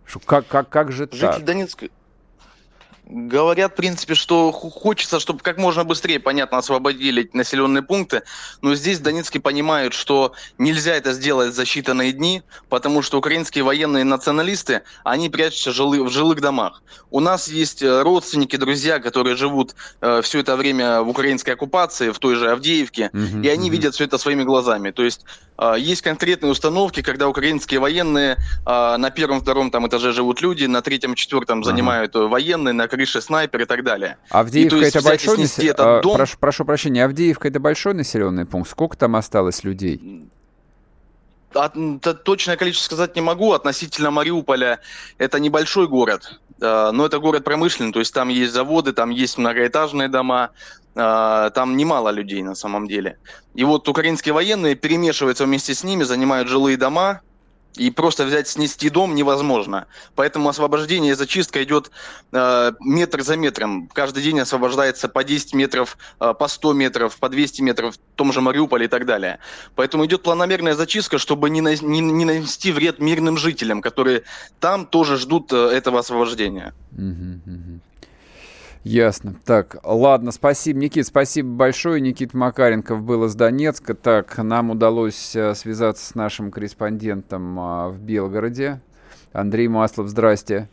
Что, 0.05 0.19
как, 0.19 0.47
как, 0.47 0.69
как 0.69 0.91
же 0.91 1.07
Жители 1.11 1.19
так? 1.19 1.43
Донецка 1.45 1.87
Говорят, 3.05 3.73
в 3.73 3.75
принципе, 3.75 4.15
что 4.15 4.53
хочется, 4.53 5.19
чтобы 5.19 5.39
как 5.39 5.57
можно 5.57 5.83
быстрее, 5.83 6.21
понятно, 6.21 6.57
освободили 6.57 7.29
населенные 7.33 7.81
пункты, 7.81 8.23
но 8.61 8.75
здесь 8.75 8.99
Донецкие 8.99 9.41
понимают, 9.41 9.93
что 9.93 10.31
нельзя 10.57 10.95
это 10.95 11.11
сделать 11.11 11.53
за 11.53 11.63
считанные 11.63 12.11
дни, 12.11 12.43
потому 12.69 13.01
что 13.01 13.17
украинские 13.17 13.65
военные 13.65 14.05
националисты, 14.05 14.83
они 15.03 15.29
прячутся 15.29 15.71
в 15.71 16.09
жилых 16.09 16.39
домах. 16.39 16.81
У 17.11 17.19
нас 17.19 17.49
есть 17.49 17.83
э, 17.83 18.01
родственники, 18.01 18.55
друзья, 18.55 18.99
которые 18.99 19.35
живут 19.35 19.75
э, 19.99 20.21
все 20.23 20.39
это 20.39 20.55
время 20.55 21.01
в 21.01 21.09
украинской 21.09 21.51
оккупации, 21.51 22.09
в 22.09 22.19
той 22.19 22.35
же 22.35 22.49
Авдеевке, 22.49 23.11
uh-huh, 23.13 23.43
и 23.43 23.49
они 23.49 23.67
uh-huh. 23.67 23.71
видят 23.71 23.95
все 23.95 24.05
это 24.05 24.17
своими 24.17 24.43
глазами. 24.43 24.91
То 24.91 25.03
есть 25.03 25.25
э, 25.57 25.75
есть 25.77 26.01
конкретные 26.01 26.51
установки, 26.51 27.01
когда 27.01 27.27
украинские 27.27 27.81
военные 27.81 28.37
э, 28.65 28.97
на 28.97 29.11
первом-втором 29.11 29.71
там 29.71 29.87
этаже 29.87 30.13
живут 30.13 30.41
люди, 30.41 30.65
на 30.65 30.81
третьем-четвертом 30.81 31.61
uh-huh. 31.61 31.65
занимают 31.65 32.15
военные, 32.15 32.73
на 32.73 32.87
крыше 32.93 33.21
снайпер 33.21 33.61
и 33.63 33.65
так 33.65 33.83
далее. 33.83 34.17
Авдеевка 34.29 34.77
и, 34.77 34.83
это 34.83 35.01
большой 35.01 35.37
населенный 35.39 35.73
а, 35.77 36.01
дом... 36.01 36.15
прошу, 36.15 36.37
прошу 36.37 36.63
прощения, 36.63 37.05
Авдеевка 37.05 37.47
это 37.47 37.59
большой 37.59 37.95
населенный 37.95 38.45
пункт. 38.45 38.69
Сколько 38.69 38.95
там 38.95 39.15
осталось 39.15 39.63
людей? 39.63 40.29
От, 41.55 41.73
точное 42.23 42.55
количество 42.55 42.95
сказать 42.95 43.15
не 43.15 43.21
могу. 43.21 43.53
Относительно 43.53 44.11
Мариуполя 44.11 44.79
это 45.17 45.39
небольшой 45.39 45.87
город, 45.87 46.39
э, 46.61 46.91
но 46.91 47.05
это 47.07 47.17
город 47.17 47.43
промышленный, 47.43 47.91
то 47.91 47.99
есть 47.99 48.13
там 48.13 48.29
есть 48.29 48.53
заводы, 48.53 48.93
там 48.93 49.09
есть 49.09 49.39
многоэтажные 49.39 50.07
дома, 50.07 50.51
э, 50.95 51.51
там 51.55 51.75
немало 51.75 52.09
людей 52.09 52.43
на 52.43 52.53
самом 52.53 52.87
деле. 52.87 53.17
И 53.55 53.63
вот 53.63 53.87
украинские 53.87 54.33
военные 54.33 54.75
перемешиваются 54.75 55.45
вместе 55.45 55.73
с 55.73 55.83
ними, 55.83 56.03
занимают 56.03 56.47
жилые 56.47 56.77
дома, 56.77 57.21
и 57.75 57.89
просто 57.89 58.25
взять, 58.25 58.47
снести 58.47 58.89
дом 58.89 59.15
невозможно. 59.15 59.87
Поэтому 60.15 60.49
освобождение 60.49 61.11
и 61.11 61.15
зачистка 61.15 61.63
идет 61.63 61.91
э, 62.31 62.71
метр 62.79 63.21
за 63.23 63.35
метром. 63.35 63.89
Каждый 63.93 64.23
день 64.23 64.39
освобождается 64.39 65.09
по 65.09 65.23
10 65.23 65.53
метров, 65.53 65.97
э, 66.19 66.33
по 66.37 66.47
100 66.47 66.73
метров, 66.73 67.17
по 67.17 67.29
200 67.29 67.61
метров 67.61 67.95
в 67.95 67.99
том 68.15 68.31
же 68.31 68.41
Мариуполе 68.41 68.85
и 68.85 68.89
так 68.89 69.05
далее. 69.05 69.39
Поэтому 69.75 70.05
идет 70.05 70.23
планомерная 70.23 70.75
зачистка, 70.75 71.17
чтобы 71.17 71.49
не, 71.49 71.61
на, 71.61 71.75
не, 71.75 71.99
не 71.99 72.25
нанести 72.25 72.71
вред 72.71 72.99
мирным 72.99 73.37
жителям, 73.37 73.81
которые 73.81 74.23
там 74.59 74.85
тоже 74.85 75.17
ждут 75.17 75.51
э, 75.51 75.57
этого 75.57 75.99
освобождения. 75.99 76.73
Ясно. 78.83 79.35
Так, 79.45 79.77
ладно, 79.83 80.31
спасибо, 80.31 80.79
Никит, 80.79 81.07
спасибо 81.07 81.49
большое. 81.49 82.01
Никит 82.01 82.33
Макаренков 82.33 83.01
был 83.01 83.23
из 83.25 83.35
Донецка. 83.35 83.93
Так, 83.93 84.37
нам 84.37 84.71
удалось 84.71 85.35
э, 85.35 85.55
связаться 85.55 86.05
с 86.05 86.15
нашим 86.15 86.51
корреспондентом 86.51 87.57
а, 87.59 87.89
в 87.89 87.99
Белгороде. 87.99 88.81
Андрей 89.31 89.69
Маслов, 89.69 90.09
здрасте. 90.09 90.67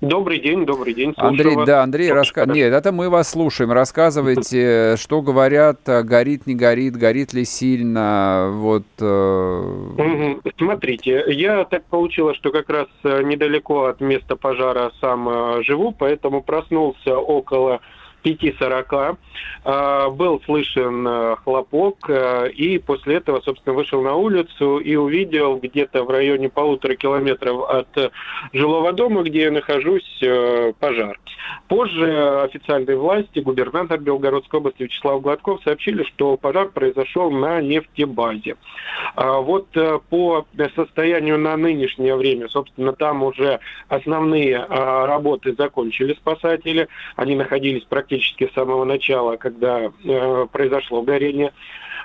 Добрый 0.00 0.38
день, 0.38 0.64
добрый 0.64 0.94
день. 0.94 1.12
Слушаю 1.12 1.30
Андрей, 1.30 1.56
вас. 1.56 1.66
да, 1.66 1.82
Андрей, 1.82 2.12
раска... 2.12 2.46
нет, 2.46 2.72
это 2.72 2.92
мы 2.92 3.10
вас 3.10 3.30
слушаем. 3.30 3.72
Рассказывайте, 3.72 4.94
что 5.00 5.22
говорят, 5.22 5.80
э, 5.88 6.04
горит, 6.04 6.46
не 6.46 6.54
горит, 6.54 6.94
горит 6.94 7.32
ли 7.32 7.44
сильно, 7.44 8.48
вот. 8.52 8.84
Э, 9.00 10.36
смотрите, 10.56 11.24
я 11.26 11.64
так 11.64 11.82
получилось, 11.86 12.36
что 12.36 12.52
как 12.52 12.70
раз 12.70 12.86
э, 13.02 13.22
недалеко 13.24 13.86
от 13.86 14.00
места 14.00 14.36
пожара 14.36 14.92
сам 15.00 15.64
живу, 15.64 15.92
поэтому 15.98 16.44
проснулся 16.44 17.16
около 17.16 17.80
5.40 18.24 19.16
а, 19.64 20.10
был 20.10 20.40
слышен 20.44 21.06
э, 21.06 21.36
хлопок, 21.44 22.08
э, 22.08 22.50
и 22.50 22.78
после 22.78 23.16
этого, 23.16 23.40
собственно, 23.40 23.74
вышел 23.74 24.02
на 24.02 24.14
улицу 24.14 24.78
и 24.78 24.94
увидел 24.96 25.56
где-то 25.56 26.04
в 26.04 26.10
районе 26.10 26.48
полутора 26.48 26.94
километров 26.94 27.68
от 27.68 27.96
э, 27.96 28.10
жилого 28.52 28.92
дома, 28.92 29.22
где 29.22 29.42
я 29.42 29.50
нахожусь, 29.50 30.22
пожар. 30.78 31.18
Позже 31.68 32.42
официальные 32.42 32.96
власти, 32.96 33.40
губернатор 33.40 33.98
Белгородской 33.98 34.60
области 34.60 34.82
Вячеслав 34.82 35.20
Гладков 35.22 35.62
сообщили, 35.62 36.02
что 36.04 36.36
пожар 36.36 36.68
произошел 36.68 37.30
на 37.30 37.60
нефтебазе. 37.60 38.56
А 39.14 39.40
вот 39.40 39.68
по 40.08 40.46
состоянию 40.74 41.38
на 41.38 41.56
нынешнее 41.56 42.16
время, 42.16 42.48
собственно, 42.48 42.92
там 42.92 43.22
уже 43.22 43.60
основные 43.88 44.58
работы 44.58 45.54
закончили 45.56 46.14
спасатели, 46.14 46.88
они 47.16 47.34
находились 47.34 47.84
практически 47.84 48.07
практически 48.08 48.48
с 48.48 48.54
самого 48.54 48.84
начала, 48.84 49.36
когда 49.36 49.80
э, 50.04 50.46
произошло 50.50 51.02
горение. 51.02 51.52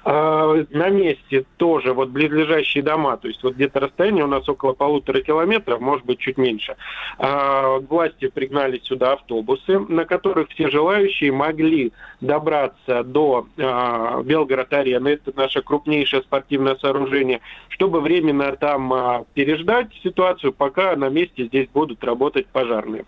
А, 0.05 0.53
на 0.71 0.89
месте 0.89 1.45
тоже 1.57 1.93
вот 1.93 2.09
близлежащие 2.09 2.83
дома, 2.83 3.15
то 3.15 3.29
есть 3.29 3.41
вот 3.41 3.55
где-то 3.55 3.79
расстояние 3.79 4.25
у 4.25 4.27
нас 4.27 4.47
около 4.49 4.73
полутора 4.73 5.21
километров, 5.21 5.79
может 5.79 6.05
быть 6.05 6.19
чуть 6.19 6.37
меньше. 6.37 6.75
А, 7.19 7.79
власти 7.79 8.27
пригнали 8.27 8.79
сюда 8.83 9.13
автобусы, 9.13 9.79
на 9.79 10.03
которых 10.03 10.49
все 10.49 10.69
желающие 10.69 11.31
могли 11.31 11.93
добраться 12.19 13.03
до 13.03 13.47
а, 13.57 14.21
Белгород-арены, 14.23 15.09
это 15.09 15.31
наше 15.35 15.61
крупнейшее 15.61 16.21
спортивное 16.21 16.75
сооружение, 16.75 17.39
чтобы 17.69 18.01
временно 18.01 18.51
там 18.57 19.25
переждать 19.33 19.87
ситуацию, 20.03 20.51
пока 20.51 20.95
на 20.97 21.07
месте 21.09 21.45
здесь 21.45 21.69
будут 21.69 22.03
работать 22.03 22.47
пожарные. 22.47 23.05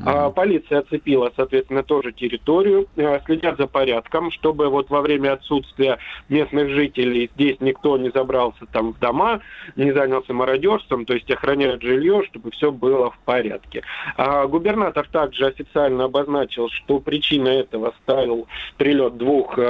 Mm-hmm. 0.00 0.32
Полиция 0.32 0.78
оцепила, 0.78 1.32
соответственно, 1.34 1.82
тоже 1.82 2.12
территорию, 2.12 2.86
следят 3.26 3.58
за 3.58 3.66
порядком, 3.66 4.30
чтобы 4.30 4.68
вот 4.68 4.90
во 4.90 5.00
время 5.00 5.32
отсутствия 5.32 5.98
местных 6.38 6.68
жителей. 6.70 7.30
Здесь 7.34 7.56
никто 7.60 7.98
не 7.98 8.10
забрался 8.10 8.66
там 8.72 8.92
в 8.92 8.98
дома, 8.98 9.40
не 9.76 9.92
занялся 9.92 10.32
мародерством, 10.32 11.04
то 11.04 11.14
есть 11.14 11.30
охраняют 11.30 11.82
жилье, 11.82 12.22
чтобы 12.28 12.50
все 12.50 12.70
было 12.70 13.10
в 13.10 13.18
порядке. 13.24 13.82
А 14.16 14.46
губернатор 14.46 15.08
также 15.10 15.46
официально 15.46 16.04
обозначил, 16.04 16.68
что 16.68 17.00
причиной 17.00 17.60
этого 17.60 17.94
стал 18.02 18.46
прилет 18.76 19.16
двух 19.16 19.58
э, 19.58 19.62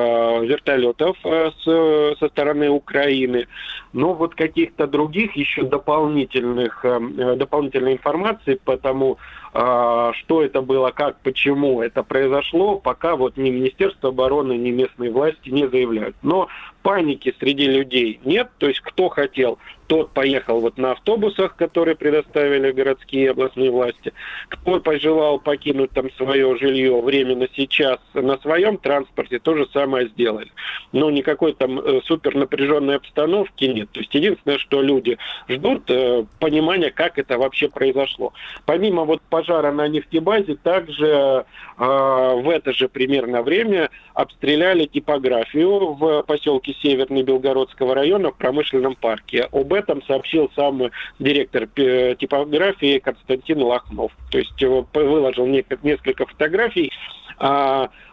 вертолетов 0.44 1.16
э, 1.24 1.50
с, 1.58 2.18
со 2.18 2.28
стороны 2.28 2.68
Украины. 2.68 3.46
Но 3.92 4.14
вот 4.14 4.34
каких-то 4.34 4.86
других 4.86 5.36
еще 5.36 5.62
дополнительных, 5.62 6.84
э, 6.84 7.36
дополнительной 7.36 7.94
информации 7.94 8.54
по 8.62 8.76
тому, 8.76 9.18
что 9.52 10.42
это 10.42 10.60
было, 10.60 10.90
как, 10.90 11.18
почему 11.20 11.80
это 11.82 12.02
произошло, 12.02 12.78
пока 12.78 13.16
вот 13.16 13.36
ни 13.36 13.50
Министерство 13.50 14.10
обороны, 14.10 14.52
ни 14.54 14.70
местные 14.70 15.10
власти 15.10 15.48
не 15.48 15.68
заявляют. 15.68 16.16
Но 16.22 16.48
паники 16.88 17.34
среди 17.38 17.66
людей 17.66 18.18
нет, 18.24 18.48
то 18.56 18.66
есть 18.66 18.80
кто 18.80 19.10
хотел, 19.10 19.58
тот 19.88 20.12
поехал 20.12 20.60
вот 20.60 20.78
на 20.78 20.92
автобусах, 20.92 21.56
которые 21.56 21.96
предоставили 21.96 22.70
городские 22.70 23.24
и 23.24 23.28
областные 23.28 23.70
власти. 23.70 24.12
Кто 24.48 24.80
пожелал 24.80 25.40
покинуть 25.40 25.90
там 25.90 26.10
свое 26.12 26.56
жилье 26.58 27.00
временно 27.00 27.48
сейчас 27.54 27.98
на 28.14 28.38
своем 28.38 28.76
транспорте, 28.76 29.38
то 29.38 29.54
же 29.56 29.66
самое 29.72 30.08
сделали. 30.08 30.48
Но 30.92 31.10
никакой 31.10 31.54
там 31.54 31.78
э, 31.78 32.00
супер 32.04 32.36
напряженной 32.36 32.96
обстановки 32.96 33.64
нет. 33.64 33.90
То 33.92 34.00
есть 34.00 34.14
единственное, 34.14 34.58
что 34.58 34.82
люди 34.82 35.16
ждут 35.48 35.90
э, 35.90 36.24
понимания, 36.38 36.90
как 36.90 37.18
это 37.18 37.38
вообще 37.38 37.68
произошло. 37.68 38.32
Помимо 38.66 39.04
вот 39.04 39.22
пожара 39.30 39.72
на 39.72 39.88
нефтебазе, 39.88 40.56
также 40.56 41.06
э, 41.06 41.44
в 41.78 42.50
это 42.50 42.72
же 42.74 42.88
примерно 42.88 43.42
время 43.42 43.90
обстреляли 44.12 44.84
типографию 44.84 45.94
в 45.94 46.22
поселке 46.24 46.74
Северный 46.82 47.22
Белгородского 47.22 47.94
района 47.94 48.30
в 48.30 48.36
промышленном 48.36 48.94
парке. 48.94 49.48
Об 49.52 49.72
этом 49.72 50.02
сообщил 50.04 50.50
сам 50.54 50.90
директор 51.18 51.66
типографии 51.66 52.98
Константин 52.98 53.62
Лохнов. 53.62 54.12
То 54.30 54.38
есть 54.38 54.62
выложил 54.62 55.46
несколько 55.46 56.26
фотографий 56.26 56.92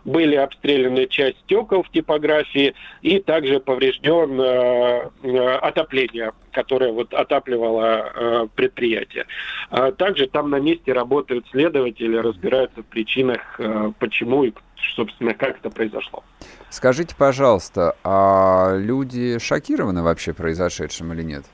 были 0.06 0.36
обстреляны 0.36 1.08
часть 1.08 1.40
стекол 1.40 1.84
в 1.84 1.90
типографии 1.90 2.74
и 3.02 3.20
также 3.20 3.60
поврежден 3.60 4.40
э, 4.40 5.10
э, 5.24 5.56
отопление, 5.58 6.32
которое 6.52 6.92
вот 6.92 7.14
отапливало 7.14 8.12
э, 8.14 8.48
предприятие. 8.56 9.26
А 9.72 9.92
также 9.92 10.28
там 10.28 10.52
на 10.52 10.60
месте 10.60 10.94
работают 10.94 11.48
следователи, 11.50 12.16
разбираются 12.18 12.84
в 12.84 12.86
причинах, 12.86 13.60
почему 14.00 14.44
и, 14.44 14.54
собственно, 14.96 15.34
как 15.34 15.58
это 15.58 15.70
произошло. 15.70 16.24
Скажите, 16.70 17.16
пожалуйста, 17.18 17.96
а 18.04 18.76
люди 18.78 19.40
шокированы 19.40 20.04
вообще 20.04 20.34
произошедшим 20.34 21.14
или 21.14 21.24
нет? 21.24 21.46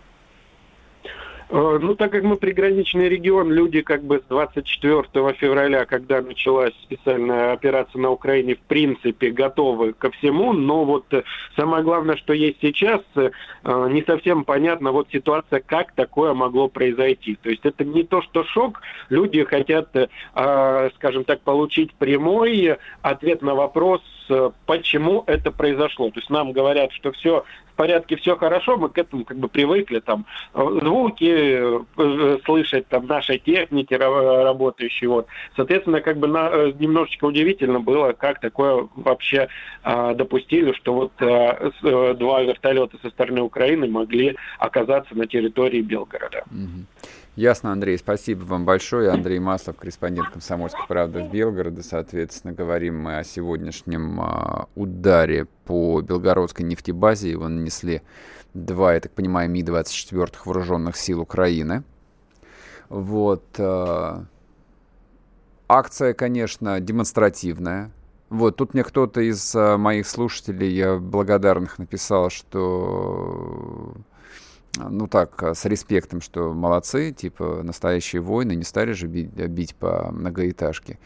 Э, 1.54 1.80
ну, 1.82 1.96
так 1.96 2.14
как 2.14 2.24
мы 2.24 2.38
приграничный 2.38 3.10
регион, 3.10 3.52
люди 3.52 3.82
как 3.82 4.04
бы 4.04 4.20
с 4.20 4.30
24 4.30 5.04
февраля, 5.34 5.86
когда 5.86 6.22
началась 6.22 6.74
специальная 6.84 7.52
операция 7.52 8.00
на 8.00 8.10
Украине, 8.10 8.56
в 8.56 8.62
принципе, 8.62 9.32
готовы 9.32 9.92
ко 9.92 10.12
всему, 10.12 10.54
но 10.54 10.86
вот 10.86 11.14
э, 11.14 11.24
самое 11.58 11.84
главное, 11.84 12.16
что 12.16 12.32
есть 12.32 12.60
сейчас, 12.62 13.02
э, 13.16 13.32
не 13.66 14.02
совсем 14.04 14.46
понятно 14.46 14.94
вот 14.94 15.10
ситуация, 15.12 15.60
как 15.60 15.92
такое 15.92 16.34
могло 16.34 16.70
произойти. 16.70 17.36
То 17.36 17.50
есть 17.50 17.66
это 17.66 17.84
не 17.84 18.04
то, 18.04 18.22
что 18.22 18.46
шок, 18.46 18.82
люди 19.10 19.44
хотят, 19.44 19.90
скажем 20.96 21.24
так, 21.26 21.42
получить 21.42 21.94
прямой 21.96 22.78
ответ 23.02 23.42
на 23.42 23.56
вопрос, 23.56 24.02
почему 24.66 25.24
это 25.28 25.52
произошло. 25.52 26.10
То 26.10 26.20
есть 26.20 26.30
нам 26.30 26.52
говорят, 26.54 26.92
что 26.94 27.12
все 27.12 27.44
в 27.74 27.76
порядке, 27.76 28.16
все 28.16 28.36
хорошо, 28.36 28.78
мы 28.78 28.90
к 28.90 28.98
этому 28.98 29.26
как 29.26 29.38
бы 29.38 29.48
привыкли, 29.48 30.00
там, 30.00 30.26
звуки 30.54 31.41
э, 31.42 32.38
слышать, 32.46 32.88
там, 32.88 33.08
нашей 33.08 33.40
техники 33.40 33.94
работающей, 33.94 35.08
вот. 35.08 35.28
Соответственно, 35.56 36.02
как 36.02 36.18
бы 36.18 36.28
на, 36.28 36.50
э, 36.52 36.74
немножечко 36.80 37.26
удивительно 37.26 37.80
было, 37.80 38.14
как 38.14 38.40
такое 38.40 38.88
вообще 38.96 39.48
а, 39.84 40.14
допустили, 40.14 40.74
что 40.74 40.94
вот 40.94 41.12
а, 41.20 41.72
с, 41.72 41.84
а, 41.84 42.14
два 42.14 42.42
вертолета 42.44 42.98
со 43.02 43.10
стороны 43.10 43.42
Украины 43.42 43.88
могли 43.88 44.38
оказаться 44.60 45.16
на 45.16 45.28
территории 45.28 45.82
Белгорода. 45.82 46.44
Ясно, 47.38 47.72
Андрей, 47.72 47.98
спасибо 47.98 48.44
вам 48.44 48.66
большое. 48.66 49.10
Андрей 49.10 49.40
Маслов, 49.40 49.78
корреспондент 49.78 50.30
«Комсомольской 50.30 50.86
правды» 50.86 51.24
в 51.24 51.32
Белгороде. 51.32 51.82
Соответственно, 51.82 52.54
говорим 52.54 53.00
мы 53.00 53.20
о 53.20 53.24
сегодняшнем 53.24 54.20
а, 54.20 54.68
ударе 54.76 55.48
по 55.66 56.02
белгородской 56.02 56.66
нефтебазе. 56.66 57.32
Его 57.32 57.48
нанесли 57.48 58.02
два, 58.54 58.94
я 58.94 59.00
так 59.00 59.12
понимаю, 59.12 59.50
Ми-24 59.50 60.34
вооруженных 60.46 60.98
сил 60.98 61.22
Украины. 61.22 61.84
Вот. 62.90 63.44
А, 63.58 64.26
акция, 65.68 66.14
конечно, 66.14 66.80
демонстративная. 66.80 67.92
Вот, 68.30 68.56
тут 68.56 68.74
мне 68.74 68.84
кто-то 68.84 69.22
из 69.22 69.56
а, 69.56 69.78
моих 69.78 70.08
слушателей 70.08 71.00
благодарных 71.00 71.80
написал, 71.80 72.30
что 72.30 73.94
ну 74.78 75.08
так, 75.08 75.44
с 75.44 75.66
респектом, 75.66 76.22
что 76.22 76.54
молодцы, 76.54 77.12
типа 77.12 77.62
настоящие 77.64 78.22
воины, 78.22 78.56
не 78.56 78.64
стали 78.64 78.94
же 78.94 79.08
бить, 79.08 79.30
бить 79.30 79.76
по 79.76 80.10
многоэтажке. 80.12 80.98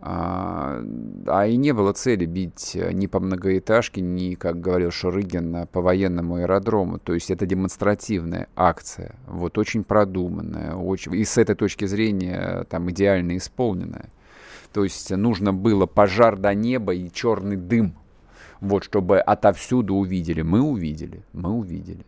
А, 0.00 0.82
а 1.26 1.46
и 1.46 1.56
не 1.56 1.72
было 1.72 1.92
цели 1.92 2.26
бить 2.26 2.74
ни 2.74 3.06
по 3.06 3.20
многоэтажке, 3.20 4.00
ни, 4.00 4.34
как 4.34 4.60
говорил 4.60 4.90
Шурыгин, 4.90 5.68
по 5.68 5.80
военному 5.80 6.36
аэродрому. 6.36 6.98
То 6.98 7.14
есть 7.14 7.30
это 7.30 7.46
демонстративная 7.46 8.48
акция, 8.56 9.14
вот 9.28 9.58
очень 9.58 9.84
продуманная, 9.84 10.74
очень, 10.74 11.14
и 11.14 11.24
с 11.24 11.38
этой 11.38 11.54
точки 11.54 11.84
зрения 11.84 12.66
там 12.68 12.90
идеально 12.90 13.36
исполненная. 13.36 14.10
То 14.72 14.82
есть 14.82 15.10
нужно 15.10 15.52
было 15.52 15.86
пожар 15.86 16.36
до 16.36 16.54
неба 16.54 16.94
и 16.94 17.12
черный 17.12 17.56
дым, 17.56 17.94
вот, 18.60 18.82
чтобы 18.82 19.20
отовсюду 19.20 19.94
увидели. 19.94 20.42
Мы 20.42 20.62
увидели, 20.62 21.22
мы 21.32 21.50
увидели. 21.50 22.04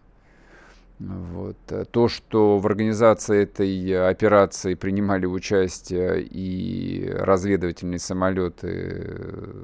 Вот. 0.98 1.57
То, 1.90 2.09
что 2.09 2.59
в 2.59 2.66
организации 2.66 3.42
этой 3.42 4.09
операции 4.09 4.74
принимали 4.74 5.26
участие 5.26 6.22
и 6.22 7.11
разведывательные 7.11 7.98
самолеты 7.98 9.18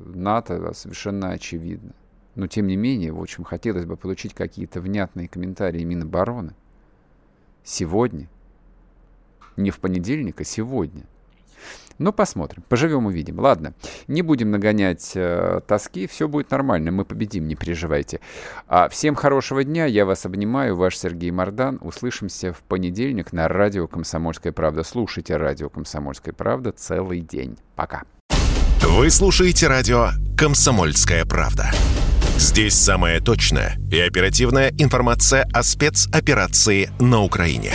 НАТО, 0.07 0.73
совершенно 0.75 1.31
очевидно. 1.31 1.93
Но, 2.35 2.47
тем 2.47 2.67
не 2.67 2.77
менее, 2.77 3.13
в 3.13 3.21
общем, 3.21 3.45
хотелось 3.45 3.85
бы 3.85 3.97
получить 3.97 4.35
какие-то 4.35 4.81
внятные 4.81 5.29
комментарии 5.29 5.83
Минобороны. 5.85 6.55
Сегодня. 7.63 8.29
Не 9.57 9.71
в 9.71 9.79
понедельник, 9.79 10.41
а 10.41 10.45
сегодня– 10.45 11.05
ну, 12.01 12.15
посмотрим. 12.15 12.65
Поживем, 12.69 13.05
увидим. 13.05 13.39
Ладно, 13.39 13.75
не 14.09 14.23
будем 14.23 14.51
нагонять 14.51 15.13
э, 15.15 15.61
тоски, 15.67 16.07
все 16.07 16.29
будет 16.29 16.51
нормально, 16.51 16.91
мы 16.93 17.05
победим, 17.05 17.47
не 17.47 17.57
переживайте. 17.57 18.21
А, 18.69 18.89
всем 18.89 19.15
хорошего 19.15 19.65
дня, 19.65 19.85
я 19.85 20.07
вас 20.07 20.25
обнимаю, 20.25 20.77
ваш 20.77 20.97
Сергей 20.97 21.31
Мордан. 21.31 21.79
Услышимся 21.83 22.55
в 22.55 22.63
понедельник 22.63 23.35
на 23.35 23.49
радио 23.49 23.87
«Комсомольская 23.87 24.53
правда». 24.53 24.83
Слушайте 24.83 25.37
радио 25.37 25.69
«Комсомольская 25.69 26.33
правда» 26.33 26.73
целый 26.73 27.21
день. 27.21 27.59
Пока. 27.77 28.05
Вы 28.81 29.11
слушаете 29.11 29.69
радио 29.69 30.09
«Комсомольская 30.39 31.27
правда». 31.27 31.71
Здесь 32.39 32.75
самая 32.75 33.21
точная 33.21 33.77
и 33.93 34.01
оперативная 34.01 34.73
информация 34.79 35.47
о 35.53 35.63
спецоперации 35.63 36.89
на 36.99 37.21
Украине. 37.21 37.75